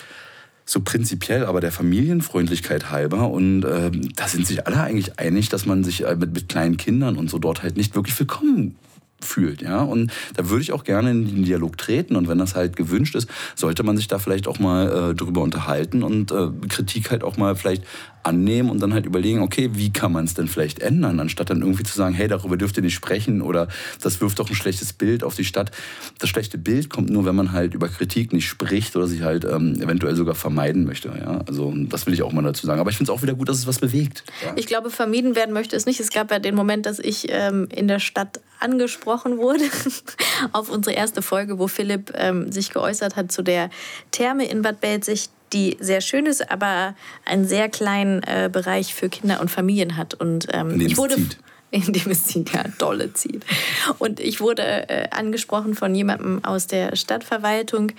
so 0.68 0.82
prinzipiell, 0.82 1.46
aber 1.46 1.62
der 1.62 1.72
Familienfreundlichkeit 1.72 2.92
halber. 2.92 3.30
Und 3.32 3.64
äh, 3.64 3.90
da 4.16 4.28
sind 4.28 4.46
sich 4.46 4.68
alle 4.68 4.82
eigentlich 4.82 5.18
einig, 5.18 5.50
dass 5.50 5.66
man 5.66 5.84
sich 5.84 6.06
äh, 6.06 6.16
mit, 6.16 6.34
mit 6.34 6.50
kleinen 6.50 6.78
Kindern 6.78 7.16
und 7.16 7.30
so 7.30 7.40
dort 7.40 7.64
halt 7.64 7.78
nicht 7.78 7.96
wirklich 7.96 8.20
willkommen 8.20 8.76
fühlt, 9.22 9.62
ja. 9.62 9.82
Und 9.82 10.12
da 10.36 10.50
würde 10.50 10.62
ich 10.62 10.74
auch 10.74 10.84
gerne 10.84 11.10
in 11.10 11.26
den 11.26 11.44
Dialog 11.44 11.78
treten 11.78 12.16
und 12.16 12.28
wenn 12.28 12.38
das 12.38 12.54
halt 12.54 12.76
gewünscht 12.76 13.16
ist, 13.16 13.28
sollte 13.56 13.82
man 13.82 13.98
sich 13.98 14.08
da 14.08 14.20
vielleicht 14.20 14.48
auch 14.48 14.60
mal 14.60 15.12
äh, 15.12 15.16
drüber 15.16 15.42
unterhalten 15.42 16.04
und 16.04 16.32
äh, 16.32 16.50
Kritik 16.68 17.10
halt 17.10 17.24
auch 17.24 17.38
mal 17.38 17.56
vielleicht 17.56 17.84
annehmen 18.28 18.70
und 18.70 18.80
dann 18.82 18.94
halt 18.94 19.06
überlegen, 19.06 19.42
okay, 19.42 19.70
wie 19.74 19.92
kann 19.92 20.12
man 20.12 20.26
es 20.26 20.34
denn 20.34 20.48
vielleicht 20.48 20.80
ändern, 20.80 21.20
anstatt 21.20 21.50
dann 21.50 21.62
irgendwie 21.62 21.84
zu 21.84 21.96
sagen, 21.96 22.14
hey, 22.14 22.28
darüber 22.28 22.58
dürft 22.58 22.78
ihr 22.78 22.84
nicht 22.84 22.94
sprechen 22.94 23.42
oder 23.42 23.68
das 24.02 24.22
wirft 24.22 24.40
doch 24.40 24.50
ein 24.50 24.56
schlechtes 24.56 24.94
Bild 24.94 25.24
auf 25.24 25.36
die 25.36 25.46
Stadt. 25.46 25.72
Das 26.20 26.30
schlechte 26.30 26.58
Bild 26.58 26.90
kommt 26.90 27.10
nur, 27.10 27.26
wenn 27.26 27.36
man 27.36 27.54
halt 27.54 27.74
über 27.74 27.88
Kritik 27.88 28.34
nicht 28.34 28.48
spricht 28.48 28.96
oder 28.96 29.08
sich 29.08 29.22
halt 29.22 29.46
ähm, 29.46 29.82
eventuell 29.82 30.16
sogar 30.16 30.36
vermeiden 30.36 30.86
möchte. 30.86 31.10
Ja? 31.10 31.42
Also 31.48 31.74
das 31.76 32.06
will 32.06 32.14
ich 32.14 32.24
auch 32.24 32.34
mal 32.34 32.44
dazu 32.44 32.66
sagen. 32.66 32.80
Aber 32.80 32.90
ich 32.90 32.98
finde 32.98 33.12
es 33.12 33.18
auch 33.18 33.22
wieder 33.24 33.34
gut, 33.34 33.50
dass 33.50 33.58
es 33.58 33.68
was 33.68 33.80
bewegt. 33.80 34.24
Ja? 34.44 34.54
Ich 34.56 34.68
glaube, 34.68 34.90
vermieden 34.90 35.36
werden 35.36 35.54
möchte 35.54 35.76
es 35.76 35.86
nicht. 35.86 36.00
Es 36.00 36.12
gab 36.12 36.30
ja 36.32 36.40
den 36.40 36.56
Moment, 36.56 36.86
dass 36.86 37.00
ich 37.00 37.28
ähm, 37.30 37.68
in 37.74 37.88
der 37.88 38.00
Stadt 38.00 38.42
angesprochen 38.60 39.38
wurde 39.38 39.64
auf 40.52 40.70
unsere 40.70 40.96
erste 40.96 41.22
Folge, 41.22 41.60
wo 41.60 41.68
Philipp 41.68 42.14
ähm, 42.16 42.52
sich 42.52 42.72
geäußert 42.72 43.16
hat 43.16 43.32
zu 43.32 43.44
der 43.44 43.70
Therme 44.12 44.48
in 44.48 44.62
Bad 44.62 44.82
Belzig, 44.82 45.30
die 45.54 45.78
sehr 45.80 46.02
schön 46.02 46.26
ist, 46.26 46.52
aber 46.52 46.96
einen 47.26 47.46
sehr 47.48 47.70
kleinen 47.70 48.24
äh, 48.24 48.50
Bereich 48.52 48.94
für 48.94 49.10
Kinder 49.10 49.40
und 49.42 49.50
Familien 49.50 49.98
hat. 49.98 50.14
Und 50.14 50.48
ähm, 50.52 50.80
ich 50.80 50.98
wurde 50.98 51.16
zieht. 51.16 51.38
in 51.72 51.94
dem 51.94 52.12
es 52.12 52.26
zieht, 52.26 52.54
ja, 52.54 52.64
dolle 52.78 53.14
zieht. 53.14 53.46
Und 54.00 54.20
ich 54.20 54.40
wurde 54.40 54.90
äh, 54.90 55.10
angesprochen 55.12 55.76
von 55.76 55.94
jemandem 55.94 56.44
aus 56.44 56.68
der 56.68 56.96
Stadtverwaltung. 56.96 57.92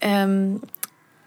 Ähm, 0.00 0.60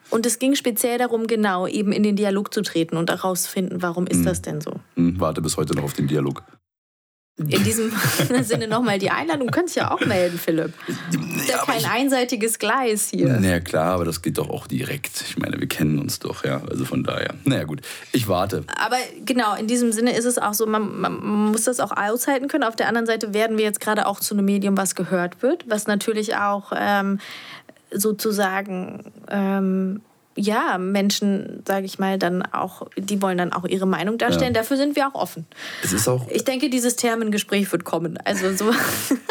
und 0.09 0.25
es 0.25 0.39
ging 0.39 0.55
speziell 0.55 0.97
darum, 0.97 1.27
genau 1.27 1.67
eben 1.67 1.91
in 1.91 2.03
den 2.03 2.15
Dialog 2.15 2.53
zu 2.53 2.61
treten 2.61 2.97
und 2.97 3.09
herauszufinden, 3.09 3.81
warum 3.81 4.07
ist 4.07 4.19
hm. 4.19 4.25
das 4.25 4.41
denn 4.41 4.61
so? 4.61 4.73
Hm, 4.95 5.19
warte 5.19 5.41
bis 5.41 5.57
heute 5.57 5.73
noch 5.75 5.83
auf 5.83 5.93
den 5.93 6.07
Dialog. 6.07 6.43
In 7.37 7.63
diesem 7.65 7.91
Sinne 8.43 8.69
nochmal 8.69 8.97
die 8.97 9.11
Einladung. 9.11 9.47
Du 9.47 9.53
könntest 9.53 9.75
ja 9.75 9.91
auch 9.91 9.99
melden, 9.99 10.39
Philipp. 10.39 10.73
Ist 10.87 11.49
ja, 11.49 11.57
kein 11.57 11.79
ich, 11.79 11.87
einseitiges 11.87 12.59
Gleis 12.59 13.09
hier. 13.09 13.27
Naja, 13.27 13.59
klar, 13.59 13.95
aber 13.95 14.05
das 14.05 14.21
geht 14.21 14.37
doch 14.37 14.49
auch 14.49 14.67
direkt. 14.67 15.21
Ich 15.27 15.37
meine, 15.37 15.59
wir 15.59 15.67
kennen 15.67 15.99
uns 15.99 16.19
doch, 16.19 16.45
ja. 16.45 16.61
Also 16.69 16.85
von 16.85 17.03
daher. 17.03 17.33
Naja, 17.43 17.65
gut. 17.65 17.81
Ich 18.13 18.29
warte. 18.29 18.63
Aber 18.77 18.95
genau, 19.25 19.53
in 19.55 19.67
diesem 19.67 19.91
Sinne 19.91 20.15
ist 20.15 20.23
es 20.23 20.37
auch 20.37 20.53
so, 20.53 20.65
man, 20.65 20.97
man 21.01 21.51
muss 21.51 21.65
das 21.65 21.81
auch 21.81 21.91
aushalten 21.91 22.47
können. 22.47 22.63
Auf 22.63 22.77
der 22.77 22.87
anderen 22.87 23.05
Seite 23.05 23.33
werden 23.33 23.57
wir 23.57 23.65
jetzt 23.65 23.81
gerade 23.81 24.07
auch 24.07 24.21
zu 24.21 24.33
einem 24.33 24.45
Medium, 24.45 24.77
was 24.77 24.95
gehört 24.95 25.43
wird, 25.43 25.69
was 25.69 25.87
natürlich 25.87 26.37
auch 26.37 26.71
ähm, 26.73 27.19
sozusagen. 27.91 29.11
Ähm, 29.29 30.01
ja, 30.37 30.77
Menschen, 30.77 31.63
sage 31.65 31.85
ich 31.85 31.97
mal, 31.97 32.19
dann 32.19 32.41
auch, 32.41 32.87
die 32.97 33.21
wollen 33.21 33.37
dann 33.37 33.53
auch 33.53 33.65
ihre 33.65 33.87
Meinung 33.87 34.17
darstellen. 34.17 34.53
Ja. 34.53 34.61
Dafür 34.61 34.77
sind 34.77 34.95
wir 34.95 35.07
auch 35.07 35.15
offen. 35.15 35.45
Es 35.83 35.93
ist 35.93 36.07
auch. 36.07 36.27
Ich 36.29 36.43
denke, 36.43 36.69
dieses 36.69 36.97
Thermengespräch 36.97 37.71
wird 37.71 37.85
kommen. 37.85 38.17
Also 38.23 38.53
so. 38.53 38.71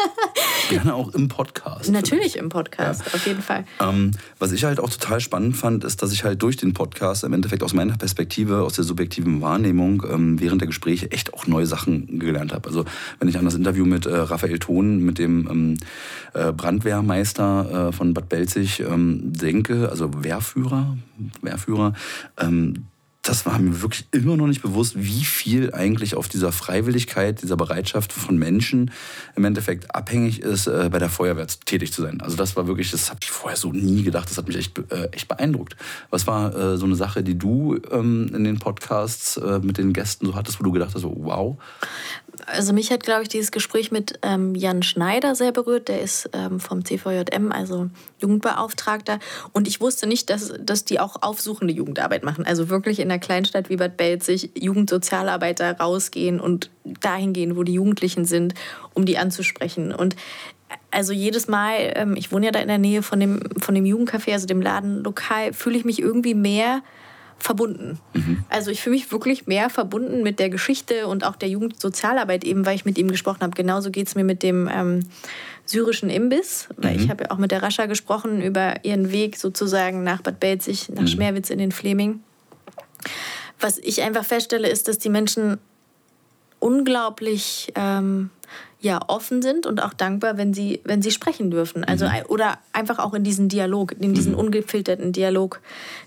Gerne 0.69 0.95
auch 0.95 1.13
im 1.13 1.27
Podcast. 1.27 1.91
Natürlich 1.91 2.37
im 2.37 2.49
Podcast, 2.49 3.03
ja. 3.05 3.13
auf 3.13 3.27
jeden 3.27 3.43
Fall. 3.43 3.65
Ähm, 3.79 4.11
was 4.39 4.51
ich 4.51 4.63
halt 4.63 4.79
auch 4.79 4.89
total 4.89 5.19
spannend 5.19 5.55
fand, 5.55 5.83
ist, 5.83 6.01
dass 6.01 6.11
ich 6.11 6.23
halt 6.23 6.41
durch 6.41 6.57
den 6.57 6.73
Podcast 6.73 7.23
im 7.23 7.33
Endeffekt 7.33 7.61
aus 7.61 7.73
meiner 7.73 7.97
Perspektive, 7.97 8.63
aus 8.63 8.73
der 8.73 8.83
subjektiven 8.83 9.41
Wahrnehmung 9.41 10.03
ähm, 10.09 10.39
während 10.39 10.61
der 10.61 10.67
Gespräche 10.67 11.11
echt 11.11 11.35
auch 11.35 11.45
neue 11.45 11.67
Sachen 11.67 12.17
gelernt 12.19 12.51
habe. 12.51 12.67
Also 12.67 12.83
wenn 13.19 13.27
ich 13.27 13.37
an 13.37 13.45
das 13.45 13.53
Interview 13.53 13.85
mit 13.85 14.07
äh, 14.07 14.15
Raphael 14.15 14.57
Thon, 14.57 14.99
mit 14.99 15.19
dem 15.19 15.47
ähm, 15.49 15.77
äh, 16.33 16.51
Brandwehrmeister 16.51 17.89
äh, 17.89 17.91
von 17.91 18.15
Bad 18.15 18.29
Belzig 18.29 18.79
ähm, 18.79 19.33
denke, 19.33 19.89
also 19.89 20.23
Wehrführer, 20.23 20.94
Wehrführer, 21.41 21.93
ähm, 22.37 22.85
das 23.27 23.45
war 23.47 23.57
mir 23.57 23.81
wirklich 23.81 24.05
immer 24.11 24.37
noch 24.37 24.45
nicht 24.45 24.61
bewusst, 24.61 24.93
wie 24.95 25.25
viel 25.25 25.73
eigentlich 25.73 26.15
auf 26.15 26.27
dieser 26.27 26.51
Freiwilligkeit, 26.51 27.41
dieser 27.41 27.57
Bereitschaft 27.57 28.13
von 28.13 28.37
Menschen 28.37 28.91
im 29.35 29.45
Endeffekt 29.45 29.95
abhängig 29.95 30.41
ist, 30.41 30.67
äh, 30.67 30.89
bei 30.91 30.99
der 30.99 31.09
Feuerwehr 31.09 31.47
tätig 31.47 31.91
zu 31.91 32.03
sein. 32.03 32.21
Also 32.21 32.37
das 32.37 32.55
war 32.55 32.67
wirklich, 32.67 32.91
das 32.91 33.09
habe 33.09 33.19
ich 33.23 33.31
vorher 33.31 33.57
so 33.57 33.71
nie 33.71 34.03
gedacht, 34.03 34.29
das 34.29 34.37
hat 34.37 34.47
mich 34.47 34.57
echt, 34.57 34.77
äh, 34.91 35.07
echt 35.11 35.27
beeindruckt. 35.27 35.75
Was 36.11 36.27
war 36.27 36.55
äh, 36.55 36.77
so 36.77 36.85
eine 36.85 36.95
Sache, 36.95 37.23
die 37.23 37.37
du 37.37 37.79
ähm, 37.91 38.29
in 38.33 38.43
den 38.43 38.59
Podcasts 38.59 39.37
äh, 39.37 39.59
mit 39.59 39.79
den 39.79 39.91
Gästen 39.91 40.27
so 40.27 40.35
hattest, 40.35 40.59
wo 40.59 40.63
du 40.63 40.71
gedacht 40.71 40.93
hast, 40.93 41.03
wow? 41.03 41.57
Also 42.45 42.73
mich 42.73 42.91
hat, 42.91 43.03
glaube 43.03 43.23
ich, 43.23 43.29
dieses 43.29 43.51
Gespräch 43.51 43.91
mit 43.91 44.19
ähm, 44.21 44.55
Jan 44.55 44.83
Schneider 44.83 45.35
sehr 45.35 45.51
berührt. 45.51 45.87
Der 45.87 46.01
ist 46.01 46.29
ähm, 46.33 46.59
vom 46.59 46.85
CVJM, 46.85 47.51
also 47.51 47.89
Jugendbeauftragter. 48.19 49.19
Und 49.53 49.67
ich 49.67 49.81
wusste 49.81 50.07
nicht, 50.07 50.29
dass, 50.29 50.53
dass 50.59 50.85
die 50.85 50.99
auch 50.99 51.21
aufsuchende 51.21 51.73
Jugendarbeit 51.73 52.23
machen. 52.23 52.45
Also 52.45 52.69
wirklich 52.69 52.99
in 52.99 53.11
einer 53.11 53.19
Kleinstadt 53.19 53.69
wie 53.69 53.77
Bad 53.77 53.97
Belzig 53.97 54.51
Jugendsozialarbeiter 54.55 55.77
rausgehen 55.77 56.39
und 56.39 56.69
dahin 57.01 57.33
gehen, 57.33 57.55
wo 57.55 57.63
die 57.63 57.73
Jugendlichen 57.73 58.25
sind, 58.25 58.53
um 58.93 59.05
die 59.05 59.17
anzusprechen. 59.17 59.93
Und 59.93 60.15
also 60.91 61.13
jedes 61.13 61.47
Mal, 61.47 61.93
ähm, 61.95 62.15
ich 62.15 62.31
wohne 62.31 62.47
ja 62.47 62.51
da 62.51 62.59
in 62.59 62.67
der 62.67 62.77
Nähe 62.77 63.03
von 63.03 63.19
dem, 63.19 63.41
von 63.59 63.75
dem 63.75 63.85
Jugendcafé, 63.85 64.33
also 64.33 64.47
dem 64.47 64.61
Ladenlokal, 64.61 65.53
fühle 65.53 65.77
ich 65.77 65.85
mich 65.85 65.99
irgendwie 65.99 66.33
mehr 66.33 66.81
verbunden. 67.39 67.99
Mhm. 68.13 68.43
Also 68.49 68.71
ich 68.71 68.81
fühle 68.81 68.95
mich 68.95 69.11
wirklich 69.11 69.47
mehr 69.47 69.69
verbunden 69.69 70.23
mit 70.23 70.39
der 70.39 70.49
Geschichte 70.49 71.07
und 71.07 71.23
auch 71.23 71.35
der 71.35 71.49
Jugendsozialarbeit, 71.49 72.43
eben 72.43 72.65
weil 72.65 72.75
ich 72.75 72.85
mit 72.85 72.97
ihm 72.97 73.09
gesprochen 73.09 73.41
habe. 73.41 73.55
Genauso 73.55 73.91
geht 73.91 74.07
es 74.07 74.15
mir 74.15 74.23
mit 74.23 74.41
dem 74.41 74.69
ähm, 74.71 75.01
syrischen 75.65 76.09
Imbiss, 76.09 76.67
weil 76.77 76.95
mhm. 76.95 77.03
ich 77.03 77.09
habe 77.09 77.25
ja 77.25 77.31
auch 77.31 77.37
mit 77.37 77.51
der 77.51 77.61
Rascha 77.61 77.85
gesprochen 77.85 78.41
über 78.41 78.83
ihren 78.83 79.11
Weg 79.11 79.37
sozusagen 79.37 80.03
nach 80.03 80.21
Bad 80.21 80.39
Belzig, 80.39 80.89
nach 80.89 81.01
mhm. 81.01 81.07
Schmerwitz 81.07 81.49
in 81.49 81.59
den 81.59 81.71
Fleming. 81.71 82.21
Was 83.59 83.77
ich 83.77 84.01
einfach 84.01 84.25
feststelle, 84.25 84.69
ist, 84.69 84.87
dass 84.87 84.97
die 84.97 85.09
Menschen 85.09 85.57
unglaublich 86.59 87.71
ähm, 87.75 88.29
ja, 88.85 88.99
offen 89.07 89.41
sind 89.41 89.65
und 89.65 89.81
auch 89.81 89.93
dankbar, 89.93 90.37
wenn 90.37 90.53
sie, 90.53 90.79
wenn 90.83 91.01
sie 91.01 91.09
sprechen 91.09 91.49
dürfen. 91.49 91.83
Also, 91.83 92.05
mhm. 92.05 92.11
Oder 92.27 92.59
einfach 92.71 92.99
auch 92.99 93.15
in 93.15 93.23
diesen 93.23 93.49
Dialog, 93.49 93.95
in 93.99 94.13
diesen 94.13 94.33
mhm. 94.33 94.39
ungefilterten 94.39 95.11
Dialog 95.11 95.59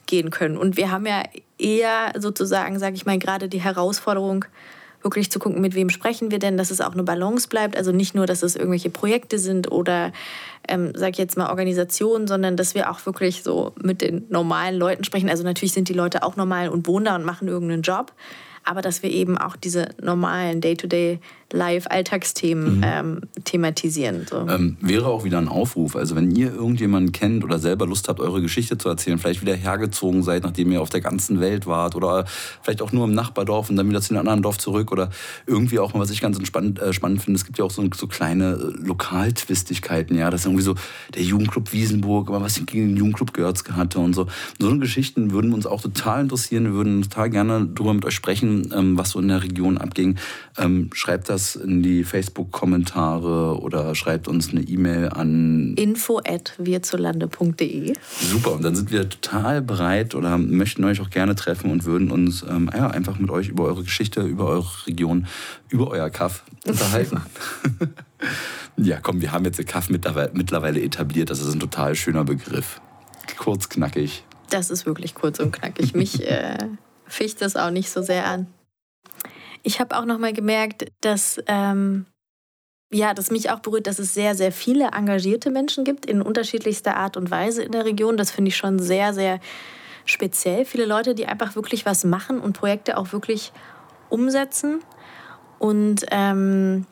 gehen 0.07 0.31
können. 0.31 0.57
Und 0.57 0.77
wir 0.77 0.93
haben 0.93 1.05
ja 1.05 1.25
eher 1.59 2.13
sozusagen, 2.17 2.79
sage 2.79 2.95
ich 2.95 3.05
mal, 3.05 3.19
gerade 3.19 3.49
die 3.49 3.61
Herausforderung, 3.61 4.45
wirklich 5.03 5.29
zu 5.31 5.41
gucken, 5.41 5.61
mit 5.61 5.75
wem 5.75 5.91
sprechen 5.91 6.31
wir 6.31 6.39
denn, 6.39 6.57
dass 6.57 6.71
es 6.71 6.81
auch 6.81 6.93
eine 6.93 7.03
Balance 7.03 7.49
bleibt. 7.49 7.77
Also 7.77 7.91
nicht 7.91 8.15
nur, 8.15 8.27
dass 8.27 8.45
es 8.45 8.55
irgendwelche 8.55 8.91
Projekte 8.91 9.41
sind 9.41 9.73
oder, 9.73 10.13
ähm, 10.69 10.93
sag 10.95 11.11
ich 11.11 11.19
jetzt 11.19 11.37
mal, 11.37 11.51
Organisationen, 11.51 12.29
sondern 12.29 12.57
dass 12.57 12.77
wir 12.77 12.91
auch 12.91 13.05
wirklich 13.07 13.43
so 13.43 13.73
mit 13.83 14.03
den 14.03 14.27
normalen 14.29 14.77
Leuten 14.77 15.03
sprechen. 15.03 15.29
Also 15.29 15.43
natürlich 15.43 15.73
sind 15.73 15.89
die 15.89 15.95
Leute 15.95 16.23
auch 16.23 16.37
normal 16.37 16.69
und 16.69 16.87
wohnen 16.87 17.07
da 17.07 17.17
und 17.17 17.25
machen 17.25 17.49
irgendeinen 17.49 17.83
Job 17.83 18.13
aber 18.69 18.83
dass 18.83 19.03
wir 19.03 19.11
eben 19.11 19.39
auch 19.39 19.57
diese 19.57 19.89
normalen 20.03 20.61
Day-to-Day-Live-Alltagsthemen 20.61 22.77
mhm. 22.77 22.85
ähm, 22.85 23.21
thematisieren. 23.45 24.27
So. 24.29 24.47
Ähm, 24.49 24.77
wäre 24.81 25.07
auch 25.07 25.25
wieder 25.25 25.39
ein 25.39 25.49
Aufruf. 25.49 25.97
Also 25.97 26.15
wenn 26.17 26.37
ihr 26.37 26.55
irgendjemanden 26.55 27.13
kennt 27.13 27.45
oder 27.45 27.59
selber 27.59 27.87
Lust 27.87 28.09
habt, 28.09 28.21
eure 28.21 28.43
Geschichte 28.43 28.77
zu 28.77 28.89
erzählen, 28.89 29.17
vielleicht 29.19 29.41
wieder 29.41 29.55
hergezogen 29.55 30.23
seid, 30.23 30.43
nachdem 30.43 30.71
ihr 30.71 30.83
auf 30.83 30.91
der 30.91 31.01
ganzen 31.01 31.41
Welt 31.41 31.67
wart 31.67 31.97
oder 31.97 32.27
vielleicht 32.63 32.83
auch 32.83 32.93
nur 32.93 33.07
im 33.07 33.15
Nachbardorf 33.15 33.71
und 33.71 33.77
dann 33.77 33.89
wieder 33.89 34.03
zu 34.03 34.15
einem 34.15 34.21
anderen 34.21 34.43
Dorf 34.43 34.59
zurück 34.59 34.93
oder 34.93 35.09
irgendwie 35.47 35.79
auch, 35.79 35.95
was 35.95 36.11
ich 36.11 36.21
ganz 36.21 36.39
spannend, 36.47 36.79
äh, 36.79 36.93
spannend 36.93 37.23
finde, 37.23 37.39
es 37.39 37.47
gibt 37.47 37.59
ja 37.59 37.65
auch 37.65 37.71
so, 37.71 37.89
so 37.95 38.07
kleine 38.07 38.53
äh, 38.53 38.87
Lokaltwistigkeiten, 38.87 40.15
ja, 40.17 40.31
das 40.31 40.43
ist 40.43 40.47
irgendwie 40.47 40.65
so 40.65 40.75
der 41.15 41.23
Jugendclub 41.23 41.73
Wiesenburg, 41.73 42.29
aber 42.29 42.43
was 42.43 42.61
gegen 42.67 42.89
den 42.89 42.97
Jugendclub 42.97 43.33
Görz 43.33 43.65
hatte 43.73 43.99
und 43.99 44.15
so. 44.15 44.27
So 44.59 44.69
eine 44.69 44.79
Geschichten 44.79 45.33
würden 45.33 45.53
uns 45.53 45.67
auch 45.67 45.81
total 45.81 46.23
interessieren. 46.23 46.65
Wir 46.65 46.73
würden 46.73 47.03
total 47.03 47.31
gerne 47.31 47.67
darüber 47.67 47.95
mit 47.95 48.05
euch 48.05 48.15
sprechen, 48.15 48.58
ähm, 48.75 48.99
was 48.99 49.11
so 49.11 49.21
in 49.21 49.29
der 49.29 49.43
Region 49.43 49.79
abging. 49.79 50.19
Ähm, 50.57 50.91
schreibt 50.93 51.29
das 51.29 51.57
in 51.57 51.83
die 51.83 52.05
Facebook-Kommentare 52.05 53.61
oder 53.61 53.95
schreibt 53.95 54.29
uns 54.29 54.51
eine 54.51 54.63
E-Mail 54.63 55.11
an 55.11 55.75
info 55.77 56.19
info@wirzulande.de. 56.19 57.95
Super, 58.21 58.53
und 58.53 58.65
dann 58.65 58.75
sind 58.75 58.91
wir 58.91 59.09
total 59.09 59.63
bereit 59.63 60.15
oder 60.15 60.39
möchten 60.39 60.85
euch 60.85 61.01
auch 61.01 61.11
gerne 61.11 61.35
treffen 61.35 61.71
und 61.71 61.85
würden 61.85 62.11
uns 62.11 62.43
ähm, 62.49 62.71
ja, 62.73 62.89
einfach 62.89 63.19
mit 63.19 63.31
euch 63.31 63.49
über 63.49 63.65
eure 63.65 63.83
Geschichte, 63.83 64.23
über 64.23 64.47
eure 64.47 64.87
Region, 64.87 65.27
über 65.69 65.89
euer 65.89 66.11
Kaff 66.11 66.45
unterhalten. 66.67 67.21
ja, 68.77 68.99
komm, 69.01 69.21
wir 69.21 69.33
haben 69.33 69.45
jetzt 69.45 69.59
den 69.59 69.67
Kaff 69.67 69.91
mittlerweile 69.91 70.81
etabliert. 70.81 71.31
Das 71.31 71.41
ist 71.41 71.53
ein 71.53 71.61
total 71.61 71.95
schöner 71.95 72.25
Begriff. 72.25 72.81
Kurz, 73.37 73.69
knackig. 73.69 74.25
Das 74.51 74.71
ist 74.71 74.87
wirklich 74.87 75.15
kurz 75.15 75.41
und 75.41 75.53
knackig. 75.53 75.95
Mich 75.95 76.27
äh, 76.27 76.57
ficht 77.09 77.41
das 77.41 77.57
auch 77.57 77.71
nicht 77.71 77.91
so 77.91 78.03
sehr 78.03 78.27
an. 78.27 78.47
Ich 79.63 79.81
habe 79.81 79.97
auch 79.97 80.05
noch 80.05 80.19
mal 80.19 80.33
gemerkt, 80.33 80.87
dass 81.01 81.41
ähm, 81.47 82.07
ja, 82.91 83.13
dass 83.13 83.31
mich 83.31 83.51
auch 83.51 83.61
berührt, 83.61 83.87
dass 83.87 83.99
es 83.99 84.15
sehr, 84.15 84.35
sehr 84.35 84.51
viele 84.51 84.93
engagierte 84.93 85.51
Menschen 85.51 85.85
gibt 85.85 86.07
in 86.07 86.23
unterschiedlichster 86.23 86.97
Art 86.97 87.17
und 87.17 87.31
Weise 87.31 87.63
in 87.63 87.73
der 87.73 87.85
Region. 87.85 88.17
Das 88.17 88.31
finde 88.31 88.49
ich 88.49 88.57
schon 88.57 88.79
sehr, 88.79 89.13
sehr 89.13 89.41
speziell. 90.07 90.65
Viele 90.65 90.87
Leute, 90.87 91.15
die 91.15 91.27
einfach 91.27 91.55
wirklich 91.55 91.85
was 91.85 92.05
machen 92.05 92.41
und 92.41 92.55
Projekte 92.55 92.97
auch 92.97 93.13
wirklich 93.13 93.53
umsetzen. 94.09 94.81
Und 95.59 96.07
ähm, 96.11 96.87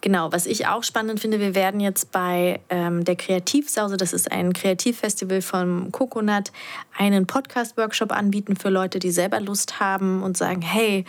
Genau, 0.00 0.32
was 0.32 0.46
ich 0.46 0.66
auch 0.66 0.82
spannend 0.82 1.20
finde, 1.20 1.40
wir 1.40 1.54
werden 1.54 1.80
jetzt 1.80 2.10
bei 2.12 2.60
ähm, 2.68 3.04
der 3.04 3.16
Kreativsause, 3.16 3.96
das 3.96 4.12
ist 4.12 4.32
ein 4.32 4.52
Kreativfestival 4.52 5.42
von 5.42 5.92
Coconut, 5.92 6.50
einen 6.96 7.26
Podcast-Workshop 7.26 8.12
anbieten 8.12 8.56
für 8.56 8.68
Leute, 8.68 8.98
die 8.98 9.10
selber 9.10 9.40
Lust 9.40 9.80
haben 9.80 10.22
und 10.22 10.36
sagen, 10.36 10.62
hey, 10.62 11.04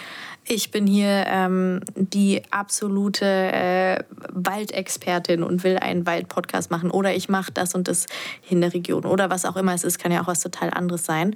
ich 0.45 0.71
bin 0.71 0.85
hier 0.85 1.25
ähm, 1.27 1.81
die 1.95 2.41
absolute 2.51 3.25
äh, 3.25 4.03
Waldexpertin 4.31 5.41
und 5.43 5.63
will 5.63 5.77
einen 5.77 6.05
Waldpodcast 6.05 6.69
machen 6.69 6.91
oder 6.91 7.15
ich 7.15 7.29
mache 7.29 7.51
das 7.51 7.75
und 7.75 7.87
das 7.87 8.05
in 8.49 8.61
der 8.61 8.73
Region 8.73 9.05
oder 9.05 9.29
was 9.29 9.45
auch 9.45 9.55
immer 9.55 9.73
es 9.73 9.83
ist, 9.83 9.99
kann 9.99 10.11
ja 10.11 10.21
auch 10.21 10.27
was 10.27 10.41
total 10.41 10.69
anderes 10.71 11.05
sein. 11.05 11.35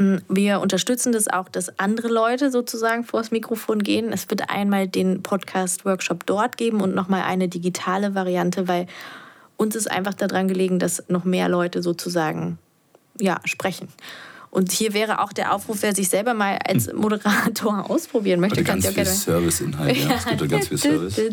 Mm, 0.00 0.16
wir 0.28 0.60
unterstützen 0.60 1.12
das 1.12 1.28
auch, 1.28 1.50
dass 1.50 1.78
andere 1.78 2.08
Leute 2.08 2.50
sozusagen 2.50 3.04
vors 3.04 3.30
Mikrofon 3.30 3.82
gehen. 3.82 4.12
Es 4.12 4.30
wird 4.30 4.48
einmal 4.48 4.88
den 4.88 5.22
Podcast-Workshop 5.22 6.24
dort 6.24 6.56
geben 6.56 6.80
und 6.80 6.94
nochmal 6.94 7.22
eine 7.22 7.48
digitale 7.48 8.14
Variante, 8.14 8.66
weil 8.66 8.86
uns 9.58 9.76
ist 9.76 9.90
einfach 9.90 10.14
daran 10.14 10.48
gelegen, 10.48 10.78
dass 10.78 11.04
noch 11.08 11.24
mehr 11.24 11.50
Leute 11.50 11.82
sozusagen 11.82 12.58
ja, 13.18 13.40
sprechen. 13.44 13.88
Und 14.50 14.72
hier 14.72 14.94
wäre 14.94 15.20
auch 15.20 15.34
der 15.34 15.54
Aufruf, 15.54 15.82
wer 15.82 15.94
sich 15.94 16.08
selber 16.08 16.32
mal 16.32 16.58
als 16.66 16.92
Moderator 16.92 17.88
ausprobieren 17.88 18.40
möchte. 18.40 18.64
Ganz 18.64 18.88
viel 18.88 19.04
Serviceinhalt, 19.04 19.96
ja. 19.96 20.14
Es 20.14 20.24
gibt 20.24 20.50
ganz 20.50 20.68
viel 20.68 20.78
Service. 20.78 21.16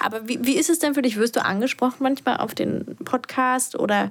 Aber 0.00 0.26
wie, 0.26 0.42
wie 0.42 0.56
ist 0.56 0.70
es 0.70 0.78
denn 0.78 0.94
für 0.94 1.02
dich? 1.02 1.16
Wirst 1.16 1.36
du 1.36 1.44
angesprochen 1.44 1.98
manchmal 2.00 2.38
auf 2.38 2.54
den 2.54 2.96
Podcast 3.04 3.78
oder 3.78 4.10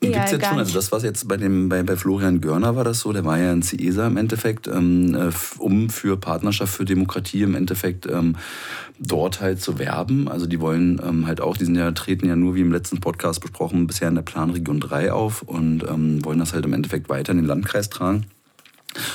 Gibt 0.00 0.16
es 0.16 0.30
jetzt 0.30 0.46
schon, 0.46 0.58
also 0.58 0.74
das, 0.74 0.92
was 0.92 1.02
jetzt 1.02 1.26
bei, 1.26 1.36
dem, 1.36 1.68
bei, 1.68 1.82
bei 1.82 1.96
Florian 1.96 2.40
Görner 2.40 2.76
war 2.76 2.84
das 2.84 3.00
so, 3.00 3.12
der 3.12 3.24
war 3.24 3.36
ja 3.38 3.52
in 3.52 3.62
CESA 3.62 4.06
im 4.06 4.16
Endeffekt, 4.16 4.68
ähm, 4.68 5.14
äh, 5.14 5.30
um 5.58 5.90
für 5.90 6.16
Partnerschaft 6.16 6.72
für 6.72 6.84
Demokratie 6.84 7.42
im 7.42 7.56
Endeffekt 7.56 8.06
ähm, 8.06 8.36
dort 9.00 9.40
halt 9.40 9.60
zu 9.60 9.78
werben. 9.78 10.28
Also 10.28 10.46
die 10.46 10.60
wollen 10.60 11.00
ähm, 11.04 11.26
halt 11.26 11.40
auch, 11.40 11.56
die 11.56 11.64
sind 11.64 11.74
ja, 11.74 11.90
treten 11.90 12.28
ja 12.28 12.36
nur, 12.36 12.54
wie 12.54 12.60
im 12.60 12.72
letzten 12.72 13.00
Podcast 13.00 13.40
besprochen, 13.40 13.88
bisher 13.88 14.08
in 14.08 14.14
der 14.14 14.22
Planregion 14.22 14.78
3 14.78 15.12
auf 15.12 15.42
und 15.42 15.82
ähm, 15.88 16.24
wollen 16.24 16.38
das 16.38 16.52
halt 16.52 16.64
im 16.64 16.74
Endeffekt 16.74 17.08
weiter 17.08 17.32
in 17.32 17.38
den 17.38 17.46
Landkreis 17.46 17.90
tragen. 17.90 18.26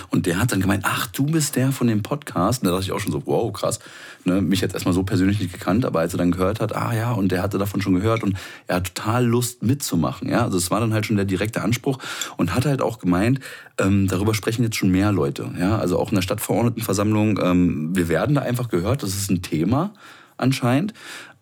Und 0.09 0.25
der 0.25 0.39
hat 0.39 0.51
dann 0.51 0.61
gemeint, 0.61 0.83
ach, 0.85 1.07
du 1.07 1.25
bist 1.25 1.55
der 1.55 1.71
von 1.71 1.87
dem 1.87 2.03
Podcast. 2.03 2.61
Und 2.61 2.67
da 2.67 2.71
dachte 2.71 2.85
ich 2.85 2.91
auch 2.91 2.99
schon 2.99 3.11
so, 3.11 3.23
wow, 3.25 3.51
krass. 3.51 3.79
Ne, 4.25 4.41
mich 4.41 4.61
jetzt 4.61 4.73
erstmal 4.73 4.93
so 4.93 5.03
persönlich 5.03 5.39
nicht 5.39 5.51
gekannt, 5.51 5.83
aber 5.83 5.99
als 5.99 6.13
er 6.13 6.17
dann 6.17 6.31
gehört 6.31 6.61
hat, 6.61 6.75
ah 6.75 6.93
ja, 6.93 7.11
und 7.11 7.31
der 7.31 7.41
hatte 7.41 7.57
davon 7.57 7.81
schon 7.81 7.95
gehört 7.95 8.23
und 8.23 8.37
er 8.67 8.77
hat 8.77 8.95
total 8.95 9.25
Lust 9.25 9.63
mitzumachen. 9.63 10.29
Ja, 10.29 10.43
also 10.43 10.57
es 10.57 10.71
war 10.71 10.79
dann 10.79 10.93
halt 10.93 11.05
schon 11.05 11.17
der 11.17 11.25
direkte 11.25 11.61
Anspruch 11.61 11.99
und 12.37 12.55
hat 12.55 12.65
halt 12.65 12.81
auch 12.81 12.99
gemeint, 12.99 13.41
ähm, 13.77 14.07
darüber 14.07 14.33
sprechen 14.33 14.63
jetzt 14.63 14.77
schon 14.77 14.91
mehr 14.91 15.11
Leute. 15.11 15.51
Ja, 15.59 15.77
also 15.77 15.99
auch 15.99 16.09
in 16.09 16.15
der 16.15 16.21
Stadtverordnetenversammlung, 16.21 17.39
ähm, 17.43 17.95
wir 17.95 18.07
werden 18.07 18.35
da 18.35 18.41
einfach 18.41 18.69
gehört, 18.69 19.03
das 19.03 19.15
ist 19.15 19.29
ein 19.29 19.41
Thema 19.41 19.93
anscheinend. 20.37 20.93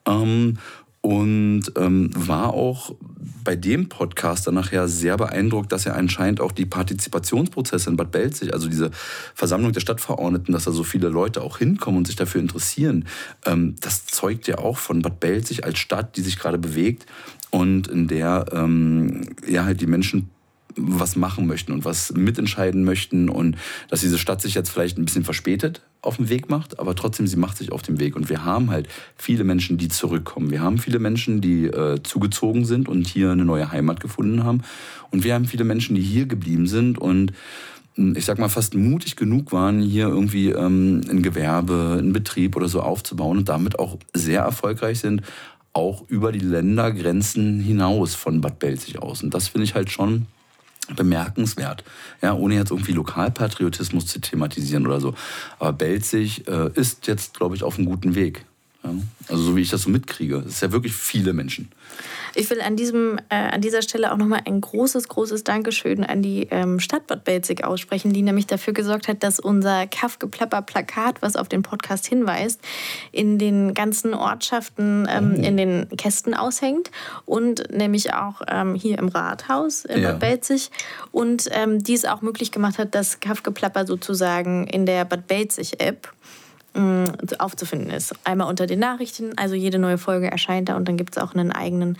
Ähm, 0.06 0.58
Und 1.02 1.64
ähm, 1.76 2.10
war 2.14 2.54
auch 2.54 2.94
bei 3.42 3.56
dem 3.56 3.88
Podcast 3.88 4.46
dann 4.46 4.54
nachher 4.54 4.86
sehr 4.86 5.16
beeindruckt, 5.16 5.72
dass 5.72 5.84
er 5.84 5.96
anscheinend 5.96 6.40
auch 6.40 6.52
die 6.52 6.64
Partizipationsprozesse 6.64 7.90
in 7.90 7.96
Bad 7.96 8.12
Belzig, 8.12 8.54
also 8.54 8.68
diese 8.68 8.92
Versammlung 9.34 9.72
der 9.72 9.80
Stadtverordneten, 9.80 10.52
dass 10.52 10.64
da 10.64 10.70
so 10.70 10.84
viele 10.84 11.08
Leute 11.08 11.42
auch 11.42 11.58
hinkommen 11.58 11.98
und 11.98 12.06
sich 12.06 12.14
dafür 12.14 12.40
interessieren, 12.40 13.06
ähm, 13.44 13.74
das 13.80 14.06
zeugt 14.06 14.46
ja 14.46 14.58
auch 14.58 14.78
von 14.78 15.02
Bad 15.02 15.18
Belzig 15.18 15.64
als 15.64 15.80
Stadt, 15.80 16.16
die 16.16 16.22
sich 16.22 16.38
gerade 16.38 16.58
bewegt 16.58 17.06
und 17.50 17.88
in 17.88 18.06
der 18.06 18.46
ähm, 18.52 19.22
ja 19.46 19.64
halt 19.64 19.80
die 19.80 19.86
Menschen 19.86 20.30
was 20.76 21.16
machen 21.16 21.46
möchten 21.46 21.72
und 21.72 21.84
was 21.84 22.12
mitentscheiden 22.12 22.84
möchten 22.84 23.28
und 23.28 23.56
dass 23.88 24.00
diese 24.00 24.18
Stadt 24.18 24.40
sich 24.40 24.54
jetzt 24.54 24.70
vielleicht 24.70 24.98
ein 24.98 25.04
bisschen 25.04 25.24
verspätet 25.24 25.82
auf 26.00 26.16
den 26.16 26.28
Weg 26.28 26.50
macht, 26.50 26.80
aber 26.80 26.94
trotzdem 26.94 27.26
sie 27.26 27.36
macht 27.36 27.56
sich 27.56 27.72
auf 27.72 27.82
den 27.82 28.00
Weg 28.00 28.16
und 28.16 28.28
wir 28.28 28.44
haben 28.44 28.70
halt 28.70 28.88
viele 29.16 29.44
Menschen, 29.44 29.78
die 29.78 29.88
zurückkommen. 29.88 30.50
Wir 30.50 30.60
haben 30.60 30.78
viele 30.78 30.98
Menschen, 30.98 31.40
die 31.40 31.66
äh, 31.66 32.02
zugezogen 32.02 32.64
sind 32.64 32.88
und 32.88 33.06
hier 33.06 33.30
eine 33.30 33.44
neue 33.44 33.70
Heimat 33.70 34.00
gefunden 34.00 34.44
haben 34.44 34.62
und 35.10 35.24
wir 35.24 35.34
haben 35.34 35.44
viele 35.44 35.64
Menschen, 35.64 35.94
die 35.94 36.02
hier 36.02 36.26
geblieben 36.26 36.66
sind 36.66 36.98
und 36.98 37.32
hm, 37.94 38.16
ich 38.16 38.24
sag 38.24 38.38
mal, 38.38 38.48
fast 38.48 38.74
mutig 38.74 39.16
genug 39.16 39.52
waren, 39.52 39.80
hier 39.80 40.08
irgendwie 40.08 40.50
ähm, 40.50 41.02
ein 41.08 41.22
Gewerbe, 41.22 41.96
einen 41.98 42.12
Betrieb 42.12 42.56
oder 42.56 42.68
so 42.68 42.80
aufzubauen 42.80 43.38
und 43.38 43.48
damit 43.48 43.78
auch 43.78 43.98
sehr 44.14 44.42
erfolgreich 44.42 45.00
sind, 45.00 45.22
auch 45.72 46.04
über 46.08 46.32
die 46.32 46.38
Ländergrenzen 46.38 47.60
hinaus 47.60 48.14
von 48.14 48.40
Bad 48.40 48.58
Belzig 48.58 49.00
aus. 49.00 49.22
Und 49.22 49.34
das 49.34 49.48
finde 49.48 49.64
ich 49.64 49.74
halt 49.74 49.90
schon 49.90 50.26
bemerkenswert. 50.94 51.84
Ja, 52.20 52.34
ohne 52.34 52.54
jetzt 52.56 52.70
irgendwie 52.70 52.92
Lokalpatriotismus 52.92 54.06
zu 54.06 54.20
thematisieren 54.20 54.86
oder 54.86 55.00
so. 55.00 55.14
Aber 55.58 55.72
Belzig 55.72 56.48
äh, 56.48 56.70
ist 56.74 57.06
jetzt, 57.06 57.34
glaube 57.34 57.54
ich, 57.54 57.62
auf 57.62 57.78
einem 57.78 57.86
guten 57.86 58.14
Weg. 58.14 58.44
Ja? 58.84 58.90
Also 59.28 59.42
so 59.42 59.56
wie 59.56 59.62
ich 59.62 59.70
das 59.70 59.82
so 59.82 59.90
mitkriege. 59.90 60.36
Es 60.38 60.54
ist 60.54 60.62
ja 60.62 60.72
wirklich 60.72 60.94
viele 60.94 61.32
Menschen. 61.32 61.70
Ich 62.34 62.48
will 62.50 62.60
an, 62.60 62.76
diesem, 62.76 63.18
äh, 63.28 63.34
an 63.34 63.60
dieser 63.60 63.82
Stelle 63.82 64.12
auch 64.12 64.16
nochmal 64.16 64.40
ein 64.46 64.60
großes, 64.60 65.08
großes 65.08 65.44
Dankeschön 65.44 66.02
an 66.02 66.22
die 66.22 66.48
ähm, 66.50 66.80
Stadt 66.80 67.06
Bad 67.06 67.24
Belzig 67.24 67.64
aussprechen, 67.64 68.12
die 68.12 68.22
nämlich 68.22 68.46
dafür 68.46 68.72
gesorgt 68.72 69.06
hat, 69.06 69.22
dass 69.22 69.38
unser 69.38 69.86
Kaffgeplapper-Plakat, 69.86 71.20
was 71.20 71.36
auf 71.36 71.48
den 71.48 71.62
Podcast 71.62 72.06
hinweist, 72.06 72.60
in 73.12 73.38
den 73.38 73.74
ganzen 73.74 74.14
Ortschaften 74.14 75.06
ähm, 75.10 75.36
oh. 75.38 75.42
in 75.42 75.56
den 75.56 75.88
Kästen 75.96 76.34
aushängt 76.34 76.90
und 77.26 77.70
nämlich 77.70 78.14
auch 78.14 78.40
ähm, 78.48 78.74
hier 78.74 78.98
im 78.98 79.08
Rathaus 79.08 79.84
in 79.84 80.02
ja. 80.02 80.12
Bad 80.12 80.20
Belzig 80.20 80.70
und 81.10 81.48
ähm, 81.52 81.82
dies 81.82 82.04
auch 82.04 82.22
möglich 82.22 82.50
gemacht 82.50 82.78
hat, 82.78 82.94
dass 82.94 83.20
Kaffgeplapper 83.20 83.86
sozusagen 83.86 84.66
in 84.66 84.86
der 84.86 85.04
Bad 85.04 85.26
Belzig-App 85.26 86.08
aufzufinden 87.38 87.90
ist. 87.90 88.14
Einmal 88.24 88.48
unter 88.48 88.66
den 88.66 88.78
Nachrichten, 88.78 89.36
also 89.36 89.54
jede 89.54 89.78
neue 89.78 89.98
Folge 89.98 90.30
erscheint 90.30 90.68
da 90.68 90.76
und 90.76 90.88
dann 90.88 90.96
gibt 90.96 91.16
es 91.16 91.22
auch 91.22 91.34
einen 91.34 91.52
eigenen 91.52 91.98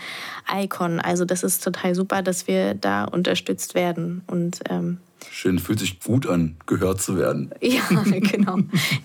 Icon. 0.51 0.99
Also 0.99 1.25
das 1.25 1.43
ist 1.43 1.63
total 1.63 1.95
super, 1.95 2.21
dass 2.21 2.47
wir 2.47 2.73
da 2.73 3.05
unterstützt 3.05 3.75
werden 3.75 4.21
und 4.27 4.59
ähm, 4.69 4.97
Schön, 5.31 5.57
fühlt 5.57 5.79
sich 5.79 5.99
gut 6.01 6.27
an, 6.27 6.57
gehört 6.65 7.01
zu 7.01 7.17
werden. 7.17 7.51
Ja, 7.61 7.81
genau. 8.03 8.57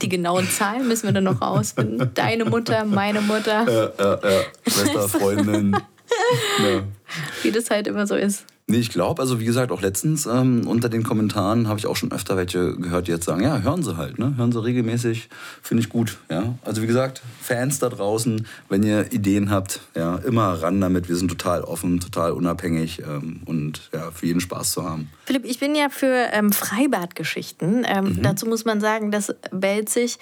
Die 0.03 0.09
genauen 0.09 0.49
Zahlen 0.49 0.89
müssen 0.89 1.05
wir 1.05 1.13
dann 1.13 1.25
noch 1.25 1.41
rausfinden. 1.41 2.11
Deine 2.15 2.45
Mutter, 2.45 2.85
meine 2.85 3.21
Mutter. 3.21 3.65
Ja, 3.67 3.93
ja, 3.99 4.19
ja. 4.23 4.41
Schwester, 4.67 5.09
Freundin. 5.09 5.73
ja. 6.59 6.83
Wie 7.43 7.53
das 7.53 7.71
halt 7.71 7.87
immer 7.87 8.07
so 8.07 8.15
ist. 8.15 8.45
Nee, 8.71 8.81
ich 8.81 8.91
glaube, 8.91 9.23
also 9.23 9.41
wie 9.41 9.47
gesagt, 9.47 9.73
auch 9.73 9.81
letztens 9.81 10.27
ähm, 10.27 10.69
unter 10.69 10.91
den 10.91 11.03
Kommentaren 11.03 11.69
habe 11.69 11.79
ich 11.79 11.87
auch 11.87 11.97
schon 11.97 12.13
öfter 12.13 12.37
welche 12.37 12.77
gehört, 12.77 13.07
die 13.07 13.13
jetzt 13.13 13.25
sagen, 13.25 13.43
ja, 13.43 13.61
hören 13.61 13.83
Sie 13.83 13.97
halt, 13.97 14.19
ne? 14.19 14.35
hören 14.37 14.53
Sie 14.53 14.63
regelmäßig, 14.63 15.31
finde 15.63 15.83
ich 15.83 15.89
gut. 15.89 16.19
Ja? 16.31 16.55
Also 16.67 16.83
wie 16.83 16.87
gesagt, 16.87 17.23
Fans 17.41 17.79
da 17.79 17.89
draußen, 17.89 18.47
wenn 18.69 18.83
ihr 18.83 19.11
Ideen 19.11 19.51
habt, 19.51 19.81
ja, 19.95 20.17
immer 20.17 20.63
ran 20.63 20.83
damit. 20.83 21.09
Wir 21.09 21.17
sind 21.17 21.29
total 21.29 21.63
offen, 21.63 21.99
total 21.99 22.33
unabhängig 22.33 23.01
ähm, 23.09 23.41
und 23.47 23.89
ja, 23.95 24.11
für 24.11 24.27
jeden 24.27 24.41
Spaß 24.41 24.73
zu 24.73 24.85
haben. 24.85 25.09
Philipp, 25.25 25.47
ich 25.47 25.59
bin 25.59 25.75
ja 25.75 25.89
für 25.89 26.27
ähm, 26.33 26.53
Freibadgeschichten. 26.53 27.87
Ähm, 27.89 28.05
mhm. 28.05 28.23
Dazu 28.23 28.45
muss 28.45 28.67
man 28.67 28.83
sagen, 28.83 29.11
dass 29.11 29.35
Belzig 29.51 30.19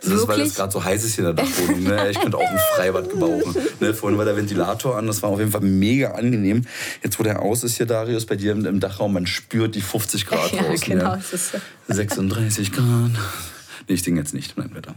das 0.00 0.12
ist, 0.12 0.28
weil 0.28 0.40
es 0.40 0.54
gerade 0.54 0.72
so 0.72 0.82
heiß 0.82 1.04
ist 1.04 1.14
hier 1.14 1.28
in 1.28 1.36
der 1.36 1.44
Dachwohnung. 1.44 1.82
Ne? 1.82 2.10
Ich 2.10 2.20
könnte 2.20 2.36
auch 2.36 2.48
ein 2.48 2.58
Freibad 2.76 3.10
gebrauchen. 3.10 3.56
Ne? 3.80 3.94
Vorhin 3.94 4.16
war 4.18 4.24
der 4.24 4.36
Ventilator 4.36 4.96
an, 4.96 5.06
das 5.06 5.22
war 5.22 5.30
auf 5.30 5.38
jeden 5.38 5.50
Fall 5.50 5.60
mega 5.60 6.12
angenehm. 6.12 6.64
Jetzt, 7.02 7.18
wo 7.18 7.24
der 7.24 7.42
aus 7.42 7.64
ist 7.64 7.76
hier, 7.76 7.86
Darius, 7.86 8.26
bei 8.26 8.36
dir 8.36 8.52
im, 8.52 8.80
Dachraum, 8.80 9.12
man 9.12 9.26
spürt 9.26 9.74
die 9.74 9.80
50 9.80 10.26
Grad 10.26 10.52
ja, 10.52 10.62
draußen. 10.62 10.88
Genau, 10.88 11.14
ja. 11.14 11.20
36 11.88 12.72
Grad. 12.72 13.10
Nee, 13.88 13.94
ich 13.94 14.02
singe 14.02 14.20
jetzt 14.20 14.34
nicht, 14.34 14.56
nein, 14.58 14.70
bitte. 14.72 14.94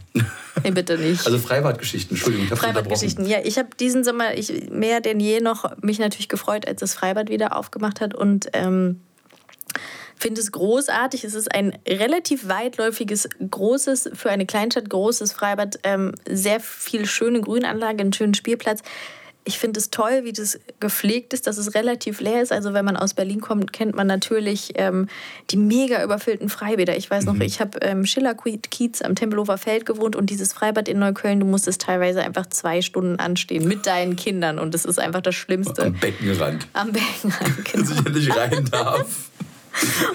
Nee, 0.64 0.72
bitte 0.72 0.98
nicht. 0.98 1.26
Also 1.26 1.40
Freibadgeschichten, 1.40 2.18
Entschuldigung. 2.18 2.48
Ich 2.52 2.60
Freibadgeschichten, 2.60 3.26
ja. 3.26 3.38
Ich 3.44 3.58
habe 3.58 3.70
diesen 3.80 4.04
Sommer 4.04 4.38
ich, 4.38 4.70
mehr 4.70 5.00
denn 5.00 5.20
je 5.22 5.40
noch 5.40 5.78
mich 5.82 5.98
natürlich 5.98 6.28
gefreut, 6.28 6.68
als 6.68 6.82
das 6.82 6.94
Freibad 6.94 7.30
wieder 7.30 7.56
aufgemacht 7.56 8.02
hat. 8.02 8.14
Und 8.14 8.50
ähm, 8.52 9.00
finde 10.22 10.40
es 10.40 10.52
großartig. 10.52 11.24
Es 11.24 11.34
ist 11.34 11.54
ein 11.54 11.78
relativ 11.88 12.48
weitläufiges, 12.48 13.28
großes, 13.50 14.12
für 14.14 14.30
eine 14.30 14.46
Kleinstadt 14.46 14.90
großes 14.90 15.34
Freibad. 15.34 15.80
Ähm, 15.84 16.14
sehr 16.30 16.60
viel 16.60 17.06
schöne 17.06 17.42
Grünanlage, 17.42 18.02
einen 18.02 18.14
schönen 18.14 18.36
Spielplatz. 18.36 18.84
Ich 19.44 19.58
finde 19.58 19.80
es 19.80 19.90
toll, 19.90 20.22
wie 20.24 20.34
das 20.34 20.60
gepflegt 20.80 21.34
ist, 21.34 21.48
dass 21.48 21.58
es 21.58 21.74
relativ 21.74 22.22
leer 22.22 22.44
ist. 22.44 22.52
Also 22.52 22.76
wenn 22.76 22.86
man 22.86 22.96
aus 22.96 23.16
Berlin 23.16 23.42
kommt, 23.42 23.74
kennt 23.74 23.96
man 23.96 24.06
natürlich 24.06 24.74
ähm, 24.76 25.08
die 25.50 25.58
mega 25.58 26.04
überfüllten 26.04 26.48
Freibäder. 26.48 26.96
Ich 26.96 27.10
weiß 27.10 27.26
noch, 27.26 27.34
mhm. 27.34 27.42
ich 27.42 27.60
habe 27.60 27.80
ähm, 27.82 28.06
Schiller-Kiez 28.06 29.02
am 29.02 29.16
Tempelhofer 29.16 29.58
Feld 29.58 29.88
gewohnt 29.88 30.16
und 30.16 30.30
dieses 30.30 30.54
Freibad 30.54 30.88
in 30.88 31.00
Neukölln, 31.00 31.40
du 31.40 31.48
musstest 31.48 31.82
teilweise 31.82 32.22
einfach 32.22 32.46
zwei 32.46 32.84
Stunden 32.84 33.16
anstehen 33.16 33.68
mit 33.68 33.88
deinen 33.88 34.16
Kindern 34.16 34.60
und 34.60 34.76
das 34.76 34.86
ist 34.86 35.00
einfach 35.00 35.22
das 35.22 35.34
Schlimmste. 35.34 35.86
Am 35.86 35.94
Beckenrand. 35.94 36.68
Am 36.74 36.92
Beckenrand, 36.92 37.66
genau. 37.72 37.90
Dass 37.90 37.98
ich 37.98 38.06
ja 38.06 38.12
nicht 38.12 38.38
rein 38.38 38.66
darf. 38.66 39.31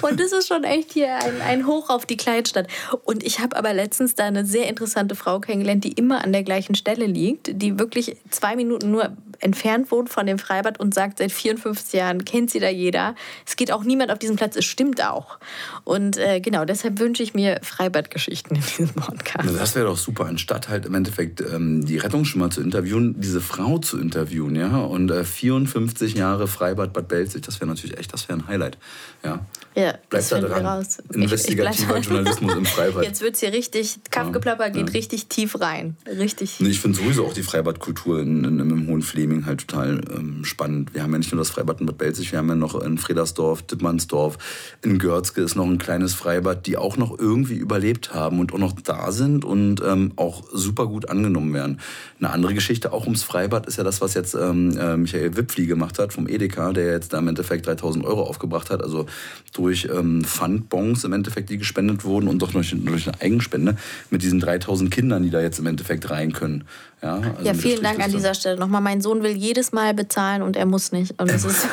Und 0.03 0.21
das 0.21 0.33
ist 0.33 0.49
schon 0.49 0.65
echt 0.65 0.93
hier 0.93 1.17
ein, 1.17 1.41
ein 1.41 1.67
Hoch 1.67 1.91
auf 1.91 2.07
die 2.07 2.17
Kleinstadt. 2.17 2.67
Und 3.05 3.23
ich 3.23 3.41
habe 3.41 3.57
aber 3.57 3.73
letztens 3.73 4.15
da 4.15 4.25
eine 4.25 4.45
sehr 4.45 4.69
interessante 4.69 5.15
Frau 5.15 5.41
kennengelernt, 5.41 5.85
die 5.85 5.93
immer 5.93 6.23
an 6.25 6.33
der 6.33 6.43
gleichen 6.43 6.75
Stelle 6.75 7.07
liegt, 7.07 7.61
die 7.61 7.79
wirklich 7.79 8.17
zwei 8.31 8.57
Minuten 8.57 8.91
nur 8.91 9.17
entfernt 9.41 9.91
wohnt 9.91 10.09
von 10.09 10.27
dem 10.27 10.39
Freibad 10.39 10.81
und 10.81 10.95
sagt, 10.95 11.19
seit 11.19 11.33
54 11.33 11.93
Jahren 11.93 12.25
kennt 12.25 12.51
sie 12.51 12.61
da 12.61 12.69
jeder. 12.69 13.15
Es 13.47 13.57
geht 13.57 13.73
auch 13.73 13.85
niemand 13.85 14.11
auf 14.11 14.19
diesen 14.19 14.37
Platz, 14.37 14.57
es 14.57 14.65
stimmt 14.65 15.05
auch. 15.05 15.39
Und 15.85 16.17
äh, 16.17 16.41
genau, 16.41 16.65
deshalb 16.65 16.99
wünsche 16.99 17.23
ich 17.23 17.35
mir 17.35 17.61
Freibadgeschichten 17.63 18.57
in 18.57 18.63
diesem 18.63 18.95
Podcast. 18.95 19.49
Das 19.57 19.75
wäre 19.75 19.87
doch 19.87 19.99
super, 19.99 20.27
anstatt 20.27 20.69
halt 20.69 20.87
im 20.87 20.95
Endeffekt 20.95 21.41
ähm, 21.41 21.85
die 21.85 21.99
Rettungsschimmer 21.99 22.51
zu 22.51 22.61
interviewen, 22.61 23.21
diese 23.21 23.41
Frau 23.41 23.79
zu 23.79 23.99
interviewen, 23.99 24.57
ja. 24.57 24.79
Und 24.79 25.11
äh, 25.11 25.25
54 25.25 26.15
Jahre 26.15 26.49
Freibad 26.49 26.93
Bad 26.93 27.09
Belzig, 27.09 27.43
das 27.43 27.61
wäre 27.61 27.69
natürlich 27.69 27.99
echt, 27.99 28.13
das 28.13 28.29
wäre 28.29 28.39
ein 28.39 28.49
Highlight. 28.49 28.79
Ja. 29.25 29.46
Ja, 29.77 29.95
Bleibt 30.09 30.33
da 30.33 30.41
dran. 30.41 30.65
Raus. 30.65 30.99
Investigativer 31.13 31.99
Journalismus 31.99 32.55
im 32.55 32.65
Freibad. 32.65 33.05
Jetzt 33.05 33.21
wird 33.21 33.35
es 33.35 33.41
hier 33.41 33.53
richtig, 33.53 33.99
Kaffgeplapper 34.11 34.69
ja, 34.69 34.73
geht 34.73 34.89
ja. 34.89 34.93
richtig 34.95 35.27
tief 35.27 35.61
rein. 35.61 35.99
Richtig. 36.07 36.61
Nee, 36.61 36.71
ich 36.71 36.81
finde 36.81 36.97
sowieso 36.97 37.27
auch 37.27 37.35
die 37.35 37.43
Freibadkultur 37.43 38.21
in, 38.21 38.43
in, 38.45 38.59
im 38.59 38.89
Hohen 38.89 39.03
Fleming 39.03 39.45
halt 39.45 39.69
total 39.69 40.01
ähm, 40.11 40.47
spannend. 40.47 40.95
Wir 40.95 41.03
haben 41.03 41.13
ja 41.13 41.19
nicht 41.19 41.31
nur 41.31 41.43
das 41.43 41.51
Freibad 41.51 41.81
in 41.81 41.87
Bad 41.87 41.99
Belzig, 41.99 42.33
wir 42.33 42.39
haben 42.39 42.49
ja 42.49 42.55
noch 42.55 42.75
in 42.81 42.97
Fredersdorf, 42.97 43.65
Dittmannsdorf, 43.65 44.39
in 44.83 44.99
Görzke 44.99 45.43
ist 45.43 45.57
noch 45.57 45.67
ein 45.67 45.77
kleines 45.77 46.15
Freibad, 46.15 46.67
die 46.67 46.79
auch 46.79 46.97
noch 46.97 47.19
irgendwie 47.19 47.57
überlebt 47.57 48.15
haben 48.15 48.41
und 48.41 48.55
auch 48.55 48.59
noch 48.59 48.73
da 48.81 49.13
sind 49.13 49.45
und 49.45 49.83
ähm, 49.87 50.13
auch 50.17 50.45
super 50.55 50.87
gut 50.87 51.11
angenommen 51.11 51.53
werden. 51.53 51.81
Eine 52.19 52.31
andere 52.31 52.55
Geschichte 52.55 52.95
auch 52.95 53.05
ums 53.05 53.25
Freibad 53.25 53.67
ist 53.67 53.77
ja 53.77 53.85
das, 53.85 54.01
was 54.01 54.15
jetzt 54.15 54.35
ähm, 54.35 54.79
äh, 54.79 54.97
Michael 54.97 55.37
Wipfli 55.37 55.67
gemacht 55.67 55.99
hat 55.99 56.15
vom 56.15 56.27
Edeka, 56.29 56.73
der 56.73 56.93
jetzt 56.93 57.13
da 57.13 57.19
im 57.19 57.29
Endeffekt 57.29 57.67
3000 57.67 58.07
Euro 58.07 58.23
aufgebracht 58.23 58.71
hat. 58.71 58.83
Also 58.83 59.05
durch 59.53 59.89
ähm, 59.93 60.25
Pfandbons 60.25 61.05
im 61.05 61.13
Endeffekt, 61.13 61.51
die 61.51 61.59
gespendet 61.59 62.05
wurden 62.05 62.29
und 62.29 62.41
doch 62.41 62.53
durch, 62.53 62.75
durch 62.77 63.09
eine 63.09 63.21
Eigenspende 63.21 63.77
mit 64.11 64.23
diesen 64.23 64.41
3000 64.41 64.91
Kindern, 64.91 65.23
die 65.23 65.31
da 65.31 65.41
jetzt 65.41 65.59
im 65.59 65.67
Endeffekt 65.67 66.11
rein 66.11 66.33
können. 66.33 66.65
Ja, 67.03 67.15
also 67.17 67.43
ja 67.43 67.55
vielen 67.55 67.83
Dank 67.83 68.01
an 68.01 68.11
dieser 68.11 68.35
Stelle 68.35 68.59
nochmal. 68.59 68.81
Mein 68.81 69.01
Sohn 69.01 69.23
will 69.23 69.37
jedes 69.37 69.73
Mal 69.73 69.95
bezahlen 69.95 70.43
und 70.43 70.57
er 70.57 70.67
muss 70.67 70.93
nicht. 70.93 71.21
Und 71.21 71.31
das 71.31 71.45
ist 71.45 71.69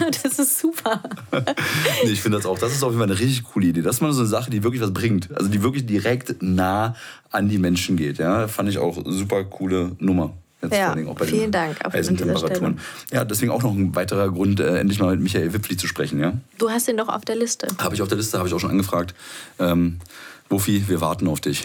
das 0.22 0.38
ist 0.38 0.58
super. 0.58 1.02
nee, 2.04 2.10
ich 2.10 2.20
finde 2.20 2.38
das 2.38 2.46
auch, 2.46 2.58
das 2.58 2.72
ist 2.72 2.82
auf 2.82 2.90
jeden 2.90 3.00
Fall 3.00 3.10
eine 3.10 3.18
richtig 3.18 3.44
coole 3.44 3.66
Idee. 3.66 3.82
Das 3.82 3.96
ist 3.96 4.00
mal 4.00 4.12
so 4.12 4.20
eine 4.20 4.28
Sache, 4.28 4.50
die 4.50 4.62
wirklich 4.62 4.82
was 4.82 4.92
bringt. 4.92 5.34
Also 5.36 5.48
die 5.50 5.62
wirklich 5.62 5.86
direkt 5.86 6.42
nah 6.42 6.94
an 7.30 7.48
die 7.48 7.58
Menschen 7.58 7.96
geht. 7.96 8.18
Ja, 8.18 8.48
fand 8.48 8.68
ich 8.68 8.78
auch 8.78 9.02
super 9.04 9.44
coole 9.44 9.92
Nummer. 9.98 10.34
Jetzt 10.62 10.74
ja, 10.74 10.94
vielen 11.24 11.52
Dank 11.52 11.84
auf 11.84 11.94
heißen 11.94 12.16
Temperaturen. 12.16 12.78
Ja, 13.10 13.24
deswegen 13.24 13.50
auch 13.50 13.62
noch 13.62 13.72
ein 13.72 13.94
weiterer 13.94 14.30
Grund, 14.30 14.60
äh, 14.60 14.78
endlich 14.78 14.98
mal 14.98 15.12
mit 15.12 15.20
Michael 15.20 15.54
Wipfli 15.54 15.76
zu 15.76 15.86
sprechen. 15.86 16.20
Ja? 16.20 16.34
Du 16.58 16.70
hast 16.70 16.86
ihn 16.88 16.98
doch 16.98 17.08
auf 17.08 17.24
der 17.24 17.36
Liste. 17.36 17.66
Habe 17.78 17.94
ich 17.94 18.02
auf 18.02 18.08
der 18.08 18.18
Liste, 18.18 18.36
habe 18.36 18.48
ich 18.48 18.54
auch 18.54 18.60
schon 18.60 18.70
angefragt. 18.70 19.14
Ähm, 19.58 20.00
Wuffi, 20.50 20.88
wir 20.88 21.00
warten 21.00 21.28
auf 21.28 21.40
dich. 21.40 21.64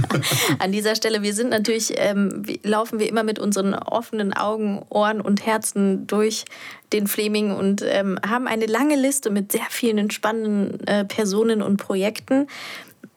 An 0.58 0.72
dieser 0.72 0.96
Stelle, 0.96 1.22
wir 1.22 1.32
sind 1.32 1.48
natürlich, 1.48 1.94
ähm, 1.96 2.42
laufen 2.64 2.98
wir 2.98 3.08
immer 3.08 3.22
mit 3.22 3.38
unseren 3.38 3.72
offenen 3.72 4.32
Augen, 4.32 4.84
Ohren 4.88 5.20
und 5.20 5.46
Herzen 5.46 6.08
durch 6.08 6.44
den 6.92 7.06
Fleming 7.06 7.52
und 7.52 7.82
ähm, 7.86 8.18
haben 8.28 8.48
eine 8.48 8.66
lange 8.66 8.96
Liste 8.96 9.30
mit 9.30 9.52
sehr 9.52 9.66
vielen 9.70 10.10
spannenden 10.10 10.84
äh, 10.88 11.04
Personen 11.04 11.62
und 11.62 11.76
Projekten. 11.76 12.48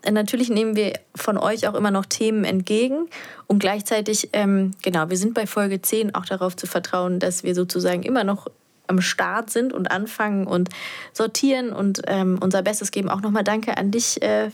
Natürlich 0.09 0.49
nehmen 0.49 0.75
wir 0.75 0.93
von 1.15 1.37
euch 1.37 1.67
auch 1.67 1.73
immer 1.73 1.91
noch 1.91 2.05
Themen 2.05 2.43
entgegen 2.43 3.07
und 3.47 3.59
gleichzeitig, 3.59 4.29
ähm, 4.33 4.71
genau, 4.81 5.09
wir 5.09 5.17
sind 5.17 5.33
bei 5.33 5.45
Folge 5.45 5.81
10 5.81 6.15
auch 6.15 6.25
darauf 6.25 6.55
zu 6.55 6.67
vertrauen, 6.67 7.19
dass 7.19 7.43
wir 7.43 7.55
sozusagen 7.55 8.03
immer 8.03 8.23
noch 8.23 8.47
am 8.87 9.01
Start 9.01 9.49
sind 9.51 9.71
und 9.71 9.91
anfangen 9.91 10.47
und 10.47 10.69
sortieren 11.13 11.71
und 11.71 12.01
ähm, 12.07 12.39
unser 12.41 12.61
Bestes 12.63 12.91
geben. 12.91 13.09
Auch 13.09 13.21
nochmal 13.21 13.43
danke 13.43 13.77
an 13.77 13.91
dich, 13.91 14.21
äh, 14.21 14.49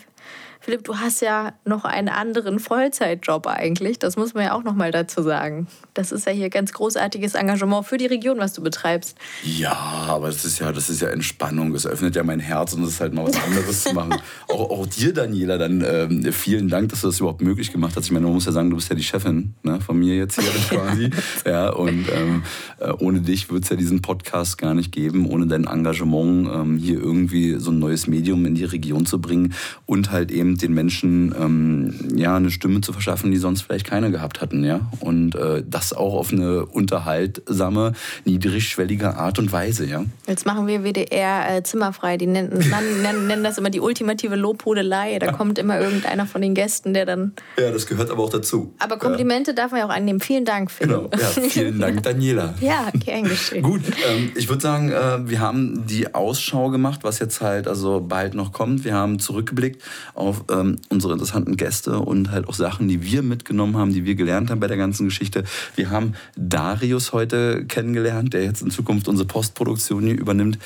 Philipp, 0.66 0.84
du 0.84 0.98
hast 0.98 1.22
ja 1.22 1.54
noch 1.64 1.86
einen 1.86 2.10
anderen 2.10 2.58
Vollzeitjob 2.58 3.46
eigentlich. 3.46 4.00
Das 4.00 4.18
muss 4.18 4.34
man 4.34 4.46
ja 4.46 4.54
auch 4.54 4.64
noch 4.64 4.74
mal 4.74 4.92
dazu 4.92 5.22
sagen. 5.22 5.68
Das 5.94 6.12
ist 6.12 6.26
ja 6.26 6.32
hier 6.32 6.50
ganz 6.50 6.74
großartiges 6.74 7.36
Engagement 7.36 7.86
für 7.86 8.00
die 8.00 8.08
Region, 8.08 8.40
was 8.40 8.54
du 8.54 8.64
betreibst. 8.64 9.16
Ja, 9.44 9.74
aber 10.08 10.26
das 10.26 10.44
ist 10.44 10.58
ja, 10.58 10.72
das 10.72 10.90
ist 10.90 11.04
ja 11.04 11.10
Entspannung. 11.10 11.76
Es 11.76 11.86
öffnet 11.86 12.16
ja 12.16 12.24
mein 12.24 12.40
Herz 12.40 12.74
und 12.74 12.82
es 12.82 12.94
ist 12.94 13.00
halt 13.00 13.14
mal 13.14 13.28
was 13.28 13.40
anderes 13.44 13.84
zu 13.84 13.94
machen. 13.94 14.16
Auch, 14.48 14.70
auch 14.70 14.86
dir, 14.86 15.14
Daniela, 15.14 15.58
dann 15.58 15.84
ähm, 15.86 16.32
vielen 16.32 16.70
Dank, 16.70 16.90
dass 16.90 17.02
du 17.02 17.08
das 17.08 17.20
überhaupt 17.20 17.42
möglich 17.42 17.72
gemacht 17.72 17.96
hast. 17.96 18.06
Ich 18.06 18.12
meine, 18.12 18.26
man 18.26 18.34
muss 18.34 18.46
ja 18.46 18.52
sagen, 18.52 18.70
du 18.70 18.76
bist 18.76 18.90
ja 18.90 18.96
die 18.96 19.04
Chefin 19.04 19.54
ne, 19.64 19.82
von 19.82 19.98
mir 19.98 20.16
jetzt 20.16 20.40
hier 20.40 20.52
quasi. 20.70 21.10
ja, 21.46 21.70
und 21.70 22.06
ähm, 22.12 22.44
äh, 22.80 22.92
ohne 22.92 23.22
dich 23.22 23.50
würde 23.50 23.64
es 23.64 23.70
ja 23.70 23.76
diesen 23.76 24.02
Podcast 24.02 24.58
gar 24.58 24.74
nicht 24.74 24.92
geben, 24.92 25.28
ohne 25.28 25.48
dein 25.48 25.66
Engagement, 25.66 26.48
ähm, 26.54 26.78
hier 26.78 27.00
irgendwie 27.00 27.56
so 27.56 27.72
ein 27.72 27.80
neues 27.80 28.08
Medium 28.08 28.46
in 28.46 28.56
die 28.56 28.66
Region 28.66 29.06
zu 29.06 29.20
bringen 29.20 29.54
und 29.86 30.12
halt 30.12 30.32
eben 30.32 30.55
den 30.62 30.74
Menschen 30.74 31.34
ähm, 31.40 32.18
ja, 32.18 32.36
eine 32.36 32.52
Stimme 32.52 32.82
zu 32.82 32.94
verschaffen, 32.94 33.32
die 33.32 33.38
sonst 33.38 33.62
vielleicht 33.62 33.86
keine 33.86 34.12
gehabt 34.12 34.42
hatten. 34.42 34.64
Ja? 34.64 34.82
Und 35.00 35.36
äh, 35.36 35.64
das 35.66 35.94
auch 35.94 36.14
auf 36.14 36.32
eine 36.32 36.66
unterhaltsame, 36.66 37.94
niedrigschwellige 38.26 39.16
Art 39.16 39.40
und 39.40 39.52
Weise. 39.52 39.86
Ja? 39.86 40.06
Jetzt 40.28 40.46
machen 40.46 40.68
wir 40.68 40.84
WDR 40.84 41.58
äh, 41.58 41.64
zimmerfrei. 41.64 42.18
Die 42.18 42.28
nennen, 42.36 42.58
nennen, 43.02 43.28
nennen, 43.28 43.44
das 43.44 43.58
immer 43.58 43.70
die 43.70 43.80
ultimative 43.80 44.36
Lobhudelei. 44.36 45.20
Da 45.20 45.32
kommt 45.32 45.60
immer 45.60 45.80
irgendeiner 45.80 46.26
von 46.26 46.42
den 46.42 46.54
Gästen, 46.54 46.94
der 46.94 47.06
dann... 47.06 47.34
Ja, 47.58 47.72
das 47.72 47.86
gehört 47.88 48.10
aber 48.10 48.24
auch 48.24 48.30
dazu. 48.30 48.74
Aber 48.80 48.98
Komplimente 48.98 49.52
ja. 49.52 49.56
darf 49.56 49.72
man 49.72 49.82
ja 49.82 49.86
auch 49.88 49.96
annehmen. 49.96 50.20
Vielen 50.20 50.46
Dank, 50.46 50.72
Phil. 50.72 50.88
Genau. 50.88 51.10
Ja, 51.12 51.28
vielen 51.50 51.80
Dank, 51.80 52.04
Daniela. 52.04 52.54
ja, 52.62 52.90
gern 52.94 53.24
geschehen. 53.24 53.64
Gut, 53.64 53.82
ähm, 54.10 54.32
ich 54.36 54.50
würde 54.50 54.62
sagen, 54.62 54.92
äh, 54.92 55.30
wir 55.30 55.40
haben 55.40 55.86
die 55.88 56.14
Ausschau 56.14 56.70
gemacht, 56.70 57.02
was 57.04 57.20
jetzt 57.20 57.42
halt 57.42 57.68
also 57.68 58.02
bald 58.02 58.34
noch 58.34 58.52
kommt. 58.52 58.84
Wir 58.84 58.94
haben 58.94 59.20
zurückgeblickt 59.20 59.82
auf 60.14 60.45
ähm, 60.50 60.78
unsere 60.90 61.14
interessanten 61.14 61.58
Gäste 61.58 62.00
und 62.00 62.32
halt 62.32 62.48
auch 62.48 62.54
Sachen, 62.54 62.88
die 62.88 63.04
wir 63.04 63.22
mitgenommen 63.24 63.78
haben, 63.78 63.94
die 63.94 64.06
wir 64.06 64.16
gelernt 64.16 64.50
haben 64.50 64.60
bei 64.60 64.68
der 64.68 64.78
ganzen 64.78 65.06
Geschichte. 65.06 65.44
Wir 65.76 65.90
haben 65.90 66.14
Darius 66.36 67.14
heute 67.14 67.66
kennengelernt, 67.66 68.34
der 68.34 68.44
jetzt 68.44 68.62
in 68.62 68.72
Zukunft 68.72 69.08
unsere 69.08 69.28
Postproduktion 69.28 70.04
hier 70.04 70.18
übernimmt. 70.18 70.60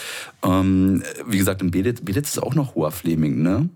Ähm, 0.44 1.04
wie 1.28 1.38
gesagt, 1.38 1.62
in 1.62 1.72
Belitz, 1.72 2.02
Belitz 2.02 2.30
ist 2.30 2.44
auch 2.44 2.56
noch 2.56 2.76
hoher 2.76 2.92
Fleming, 2.92 3.42
ne? 3.42 3.70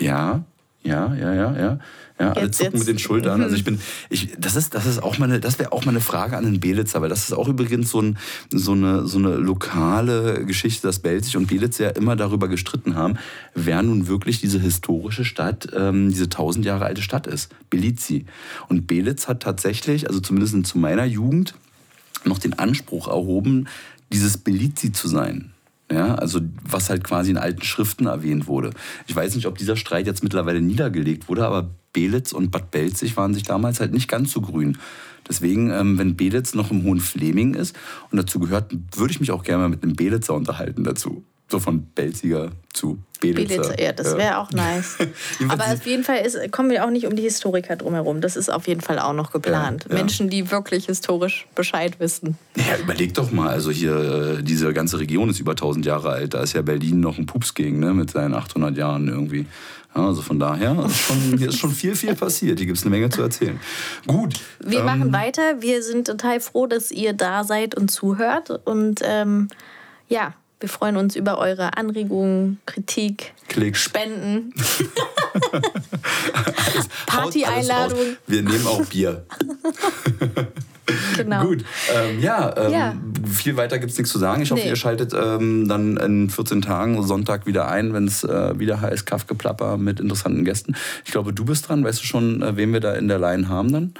Ja, 0.00 0.44
ja, 0.82 1.14
ja, 1.14 1.34
ja, 1.34 1.56
ja. 1.58 1.78
Ja, 2.20 2.32
alle 2.32 2.50
zucken 2.50 2.72
jetzt. 2.72 2.80
mit 2.80 2.88
den 2.88 2.98
Schultern. 2.98 3.42
Also 3.42 3.54
ich 3.54 3.62
bin, 3.62 3.78
ich, 4.10 4.34
das 4.36 4.56
ist, 4.56 4.74
das 4.74 4.86
ist 4.86 5.00
auch 5.00 5.18
meine, 5.18 5.38
das 5.38 5.60
wäre 5.60 5.70
auch 5.70 5.84
meine 5.84 6.00
Frage 6.00 6.36
an 6.36 6.44
den 6.44 6.58
Belitzer, 6.58 7.00
weil 7.00 7.08
das 7.08 7.24
ist 7.24 7.32
auch 7.32 7.46
übrigens 7.46 7.90
so, 7.90 8.02
ein, 8.02 8.18
so, 8.50 8.72
eine, 8.72 9.06
so 9.06 9.18
eine 9.18 9.36
lokale 9.36 10.44
Geschichte, 10.44 10.88
dass 10.88 10.98
Belzig 10.98 11.36
und 11.36 11.46
Belitz 11.46 11.78
ja 11.78 11.90
immer 11.90 12.16
darüber 12.16 12.48
gestritten 12.48 12.96
haben, 12.96 13.18
wer 13.54 13.82
nun 13.82 14.08
wirklich 14.08 14.40
diese 14.40 14.58
historische 14.58 15.24
Stadt, 15.24 15.68
ähm, 15.76 16.08
diese 16.08 16.28
tausend 16.28 16.64
Jahre 16.64 16.86
alte 16.86 17.02
Stadt 17.02 17.28
ist. 17.28 17.54
Belizi. 17.70 18.26
Und 18.68 18.88
Belitz 18.88 19.28
hat 19.28 19.40
tatsächlich, 19.40 20.08
also 20.08 20.18
zumindest 20.18 20.66
zu 20.66 20.78
meiner 20.78 21.04
Jugend, 21.04 21.54
noch 22.24 22.38
den 22.38 22.58
Anspruch 22.58 23.06
erhoben, 23.06 23.68
dieses 24.12 24.38
Belizi 24.38 24.90
zu 24.90 25.06
sein. 25.06 25.52
Ja, 25.90 26.16
also 26.16 26.40
was 26.62 26.90
halt 26.90 27.02
quasi 27.02 27.30
in 27.30 27.38
alten 27.38 27.62
Schriften 27.62 28.06
erwähnt 28.06 28.46
wurde. 28.46 28.70
Ich 29.06 29.16
weiß 29.16 29.34
nicht, 29.34 29.46
ob 29.46 29.56
dieser 29.56 29.76
Streit 29.76 30.06
jetzt 30.06 30.22
mittlerweile 30.22 30.60
niedergelegt 30.60 31.28
wurde, 31.28 31.46
aber 31.46 31.70
Belitz 31.94 32.32
und 32.32 32.50
Bad 32.50 32.70
Belzig 32.70 33.16
waren 33.16 33.32
sich 33.32 33.44
damals 33.44 33.80
halt 33.80 33.92
nicht 33.92 34.08
ganz 34.08 34.32
so 34.32 34.42
grün. 34.42 34.76
Deswegen, 35.28 35.70
ähm, 35.70 35.98
wenn 35.98 36.16
Belitz 36.16 36.54
noch 36.54 36.70
im 36.70 36.82
Hohen 36.84 37.00
Fleming 37.00 37.54
ist 37.54 37.74
und 38.10 38.18
dazu 38.18 38.38
gehört, 38.38 38.74
würde 38.96 39.12
ich 39.12 39.20
mich 39.20 39.30
auch 39.30 39.42
gerne 39.42 39.62
mal 39.62 39.68
mit 39.68 39.82
einem 39.82 39.94
Belitzer 39.94 40.34
unterhalten 40.34 40.84
dazu. 40.84 41.24
So 41.50 41.58
von 41.58 41.82
Belziger 41.94 42.50
zu 42.72 42.98
Belitzer. 43.20 43.62
Belitzer 43.62 43.82
ja, 43.82 43.92
das 43.92 44.16
wäre 44.16 44.38
auch 44.38 44.50
nice. 44.52 44.98
Aber 45.48 45.64
auf 45.64 45.86
jeden 45.86 46.04
Fall 46.04 46.18
ist, 46.18 46.36
kommen 46.52 46.70
wir 46.70 46.84
auch 46.84 46.90
nicht 46.90 47.06
um 47.06 47.16
die 47.16 47.22
Historiker 47.22 47.76
drumherum. 47.76 48.20
Das 48.20 48.36
ist 48.36 48.50
auf 48.50 48.68
jeden 48.68 48.80
Fall 48.80 48.98
auch 48.98 49.12
noch 49.12 49.32
geplant. 49.32 49.86
Ja, 49.88 49.94
ja. 49.94 49.98
Menschen, 49.98 50.28
die 50.28 50.50
wirklich 50.50 50.86
historisch 50.86 51.46
Bescheid 51.54 51.98
wissen. 52.00 52.36
Ja, 52.56 52.76
überleg 52.78 53.14
doch 53.14 53.30
mal. 53.30 53.48
Also 53.48 53.70
hier, 53.70 54.38
äh, 54.38 54.42
diese 54.42 54.72
ganze 54.72 54.98
Region 54.98 55.30
ist 55.30 55.40
über 55.40 55.52
1000 55.52 55.86
Jahre 55.86 56.10
alt. 56.10 56.34
Da 56.34 56.42
ist 56.42 56.52
ja 56.52 56.62
Berlin 56.62 57.00
noch 57.00 57.18
ein 57.18 57.26
Pups 57.26 57.54
gegen, 57.54 57.80
ne? 57.80 57.92
mit 57.94 58.10
seinen 58.10 58.34
800 58.34 58.76
Jahren 58.76 59.08
irgendwie. 59.08 59.46
Ja, 59.96 60.06
also 60.06 60.22
von 60.22 60.38
daher 60.38 60.84
ist 60.84 60.98
schon, 60.98 61.38
hier 61.38 61.48
ist 61.48 61.58
schon 61.58 61.72
viel, 61.72 61.96
viel 61.96 62.14
passiert. 62.14 62.58
Hier 62.58 62.66
gibt 62.66 62.78
es 62.78 62.84
eine 62.84 62.90
Menge 62.90 63.08
zu 63.08 63.22
erzählen. 63.22 63.58
Gut. 64.06 64.34
Wir 64.60 64.80
ähm, 64.80 64.84
machen 64.84 65.12
weiter. 65.12 65.60
Wir 65.60 65.82
sind 65.82 66.06
total 66.06 66.40
froh, 66.40 66.66
dass 66.66 66.90
ihr 66.90 67.14
da 67.14 67.42
seid 67.42 67.74
und 67.74 67.90
zuhört. 67.90 68.50
Und 68.64 69.00
ähm, 69.02 69.48
ja, 70.08 70.34
wir 70.60 70.68
freuen 70.68 70.96
uns 70.96 71.14
über 71.14 71.38
eure 71.38 71.76
Anregungen, 71.76 72.58
Kritik, 72.66 73.32
Klicks. 73.48 73.80
Spenden. 73.80 74.52
Party-Einladung. 77.06 78.16
Wir 78.26 78.42
nehmen 78.42 78.66
auch 78.66 78.84
Bier. 78.86 79.24
genau. 81.16 81.44
Gut. 81.44 81.64
Ähm, 81.94 82.20
ja, 82.20 82.54
ähm, 82.56 82.72
ja, 82.72 82.94
viel 83.32 83.56
weiter 83.56 83.78
gibt 83.78 83.92
es 83.92 83.98
nichts 83.98 84.12
zu 84.12 84.18
sagen. 84.18 84.42
Ich 84.42 84.50
hoffe, 84.50 84.62
nee. 84.62 84.68
ihr 84.68 84.76
schaltet 84.76 85.12
ähm, 85.14 85.68
dann 85.68 85.96
in 85.96 86.30
14 86.30 86.62
Tagen 86.62 87.02
Sonntag 87.06 87.46
wieder 87.46 87.68
ein, 87.68 87.94
wenn 87.94 88.06
es 88.06 88.24
äh, 88.24 88.58
wieder 88.58 88.80
heißt 88.80 89.06
Kaffgeplapper 89.06 89.76
mit 89.76 90.00
interessanten 90.00 90.44
Gästen. 90.44 90.74
Ich 91.04 91.12
glaube, 91.12 91.32
du 91.32 91.44
bist 91.44 91.68
dran. 91.68 91.84
Weißt 91.84 92.02
du 92.02 92.06
schon, 92.06 92.42
äh, 92.42 92.56
wen 92.56 92.72
wir 92.72 92.80
da 92.80 92.94
in 92.94 93.08
der 93.08 93.18
Line 93.18 93.48
haben 93.48 93.72
dann? 93.72 93.94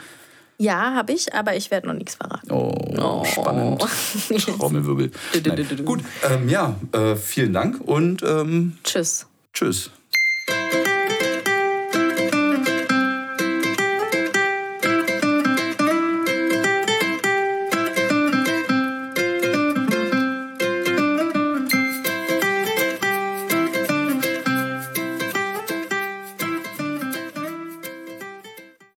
Ja, 0.61 0.95
habe 0.95 1.13
ich, 1.13 1.33
aber 1.35 1.55
ich 1.55 1.71
werde 1.71 1.87
noch 1.87 1.95
nichts 1.95 2.17
verraten. 2.17 2.51
Oh, 2.51 2.75
oh. 3.01 3.25
spannend. 3.25 3.81
Trommelwirbel. 4.59 5.13
Gut, 5.85 6.01
ähm, 6.29 6.49
ja, 6.49 6.75
äh, 6.93 7.15
vielen 7.15 7.53
Dank 7.53 7.81
und 7.81 8.23
ähm, 8.25 8.77
tschüss. 8.83 9.27
Tschüss. 9.53 9.93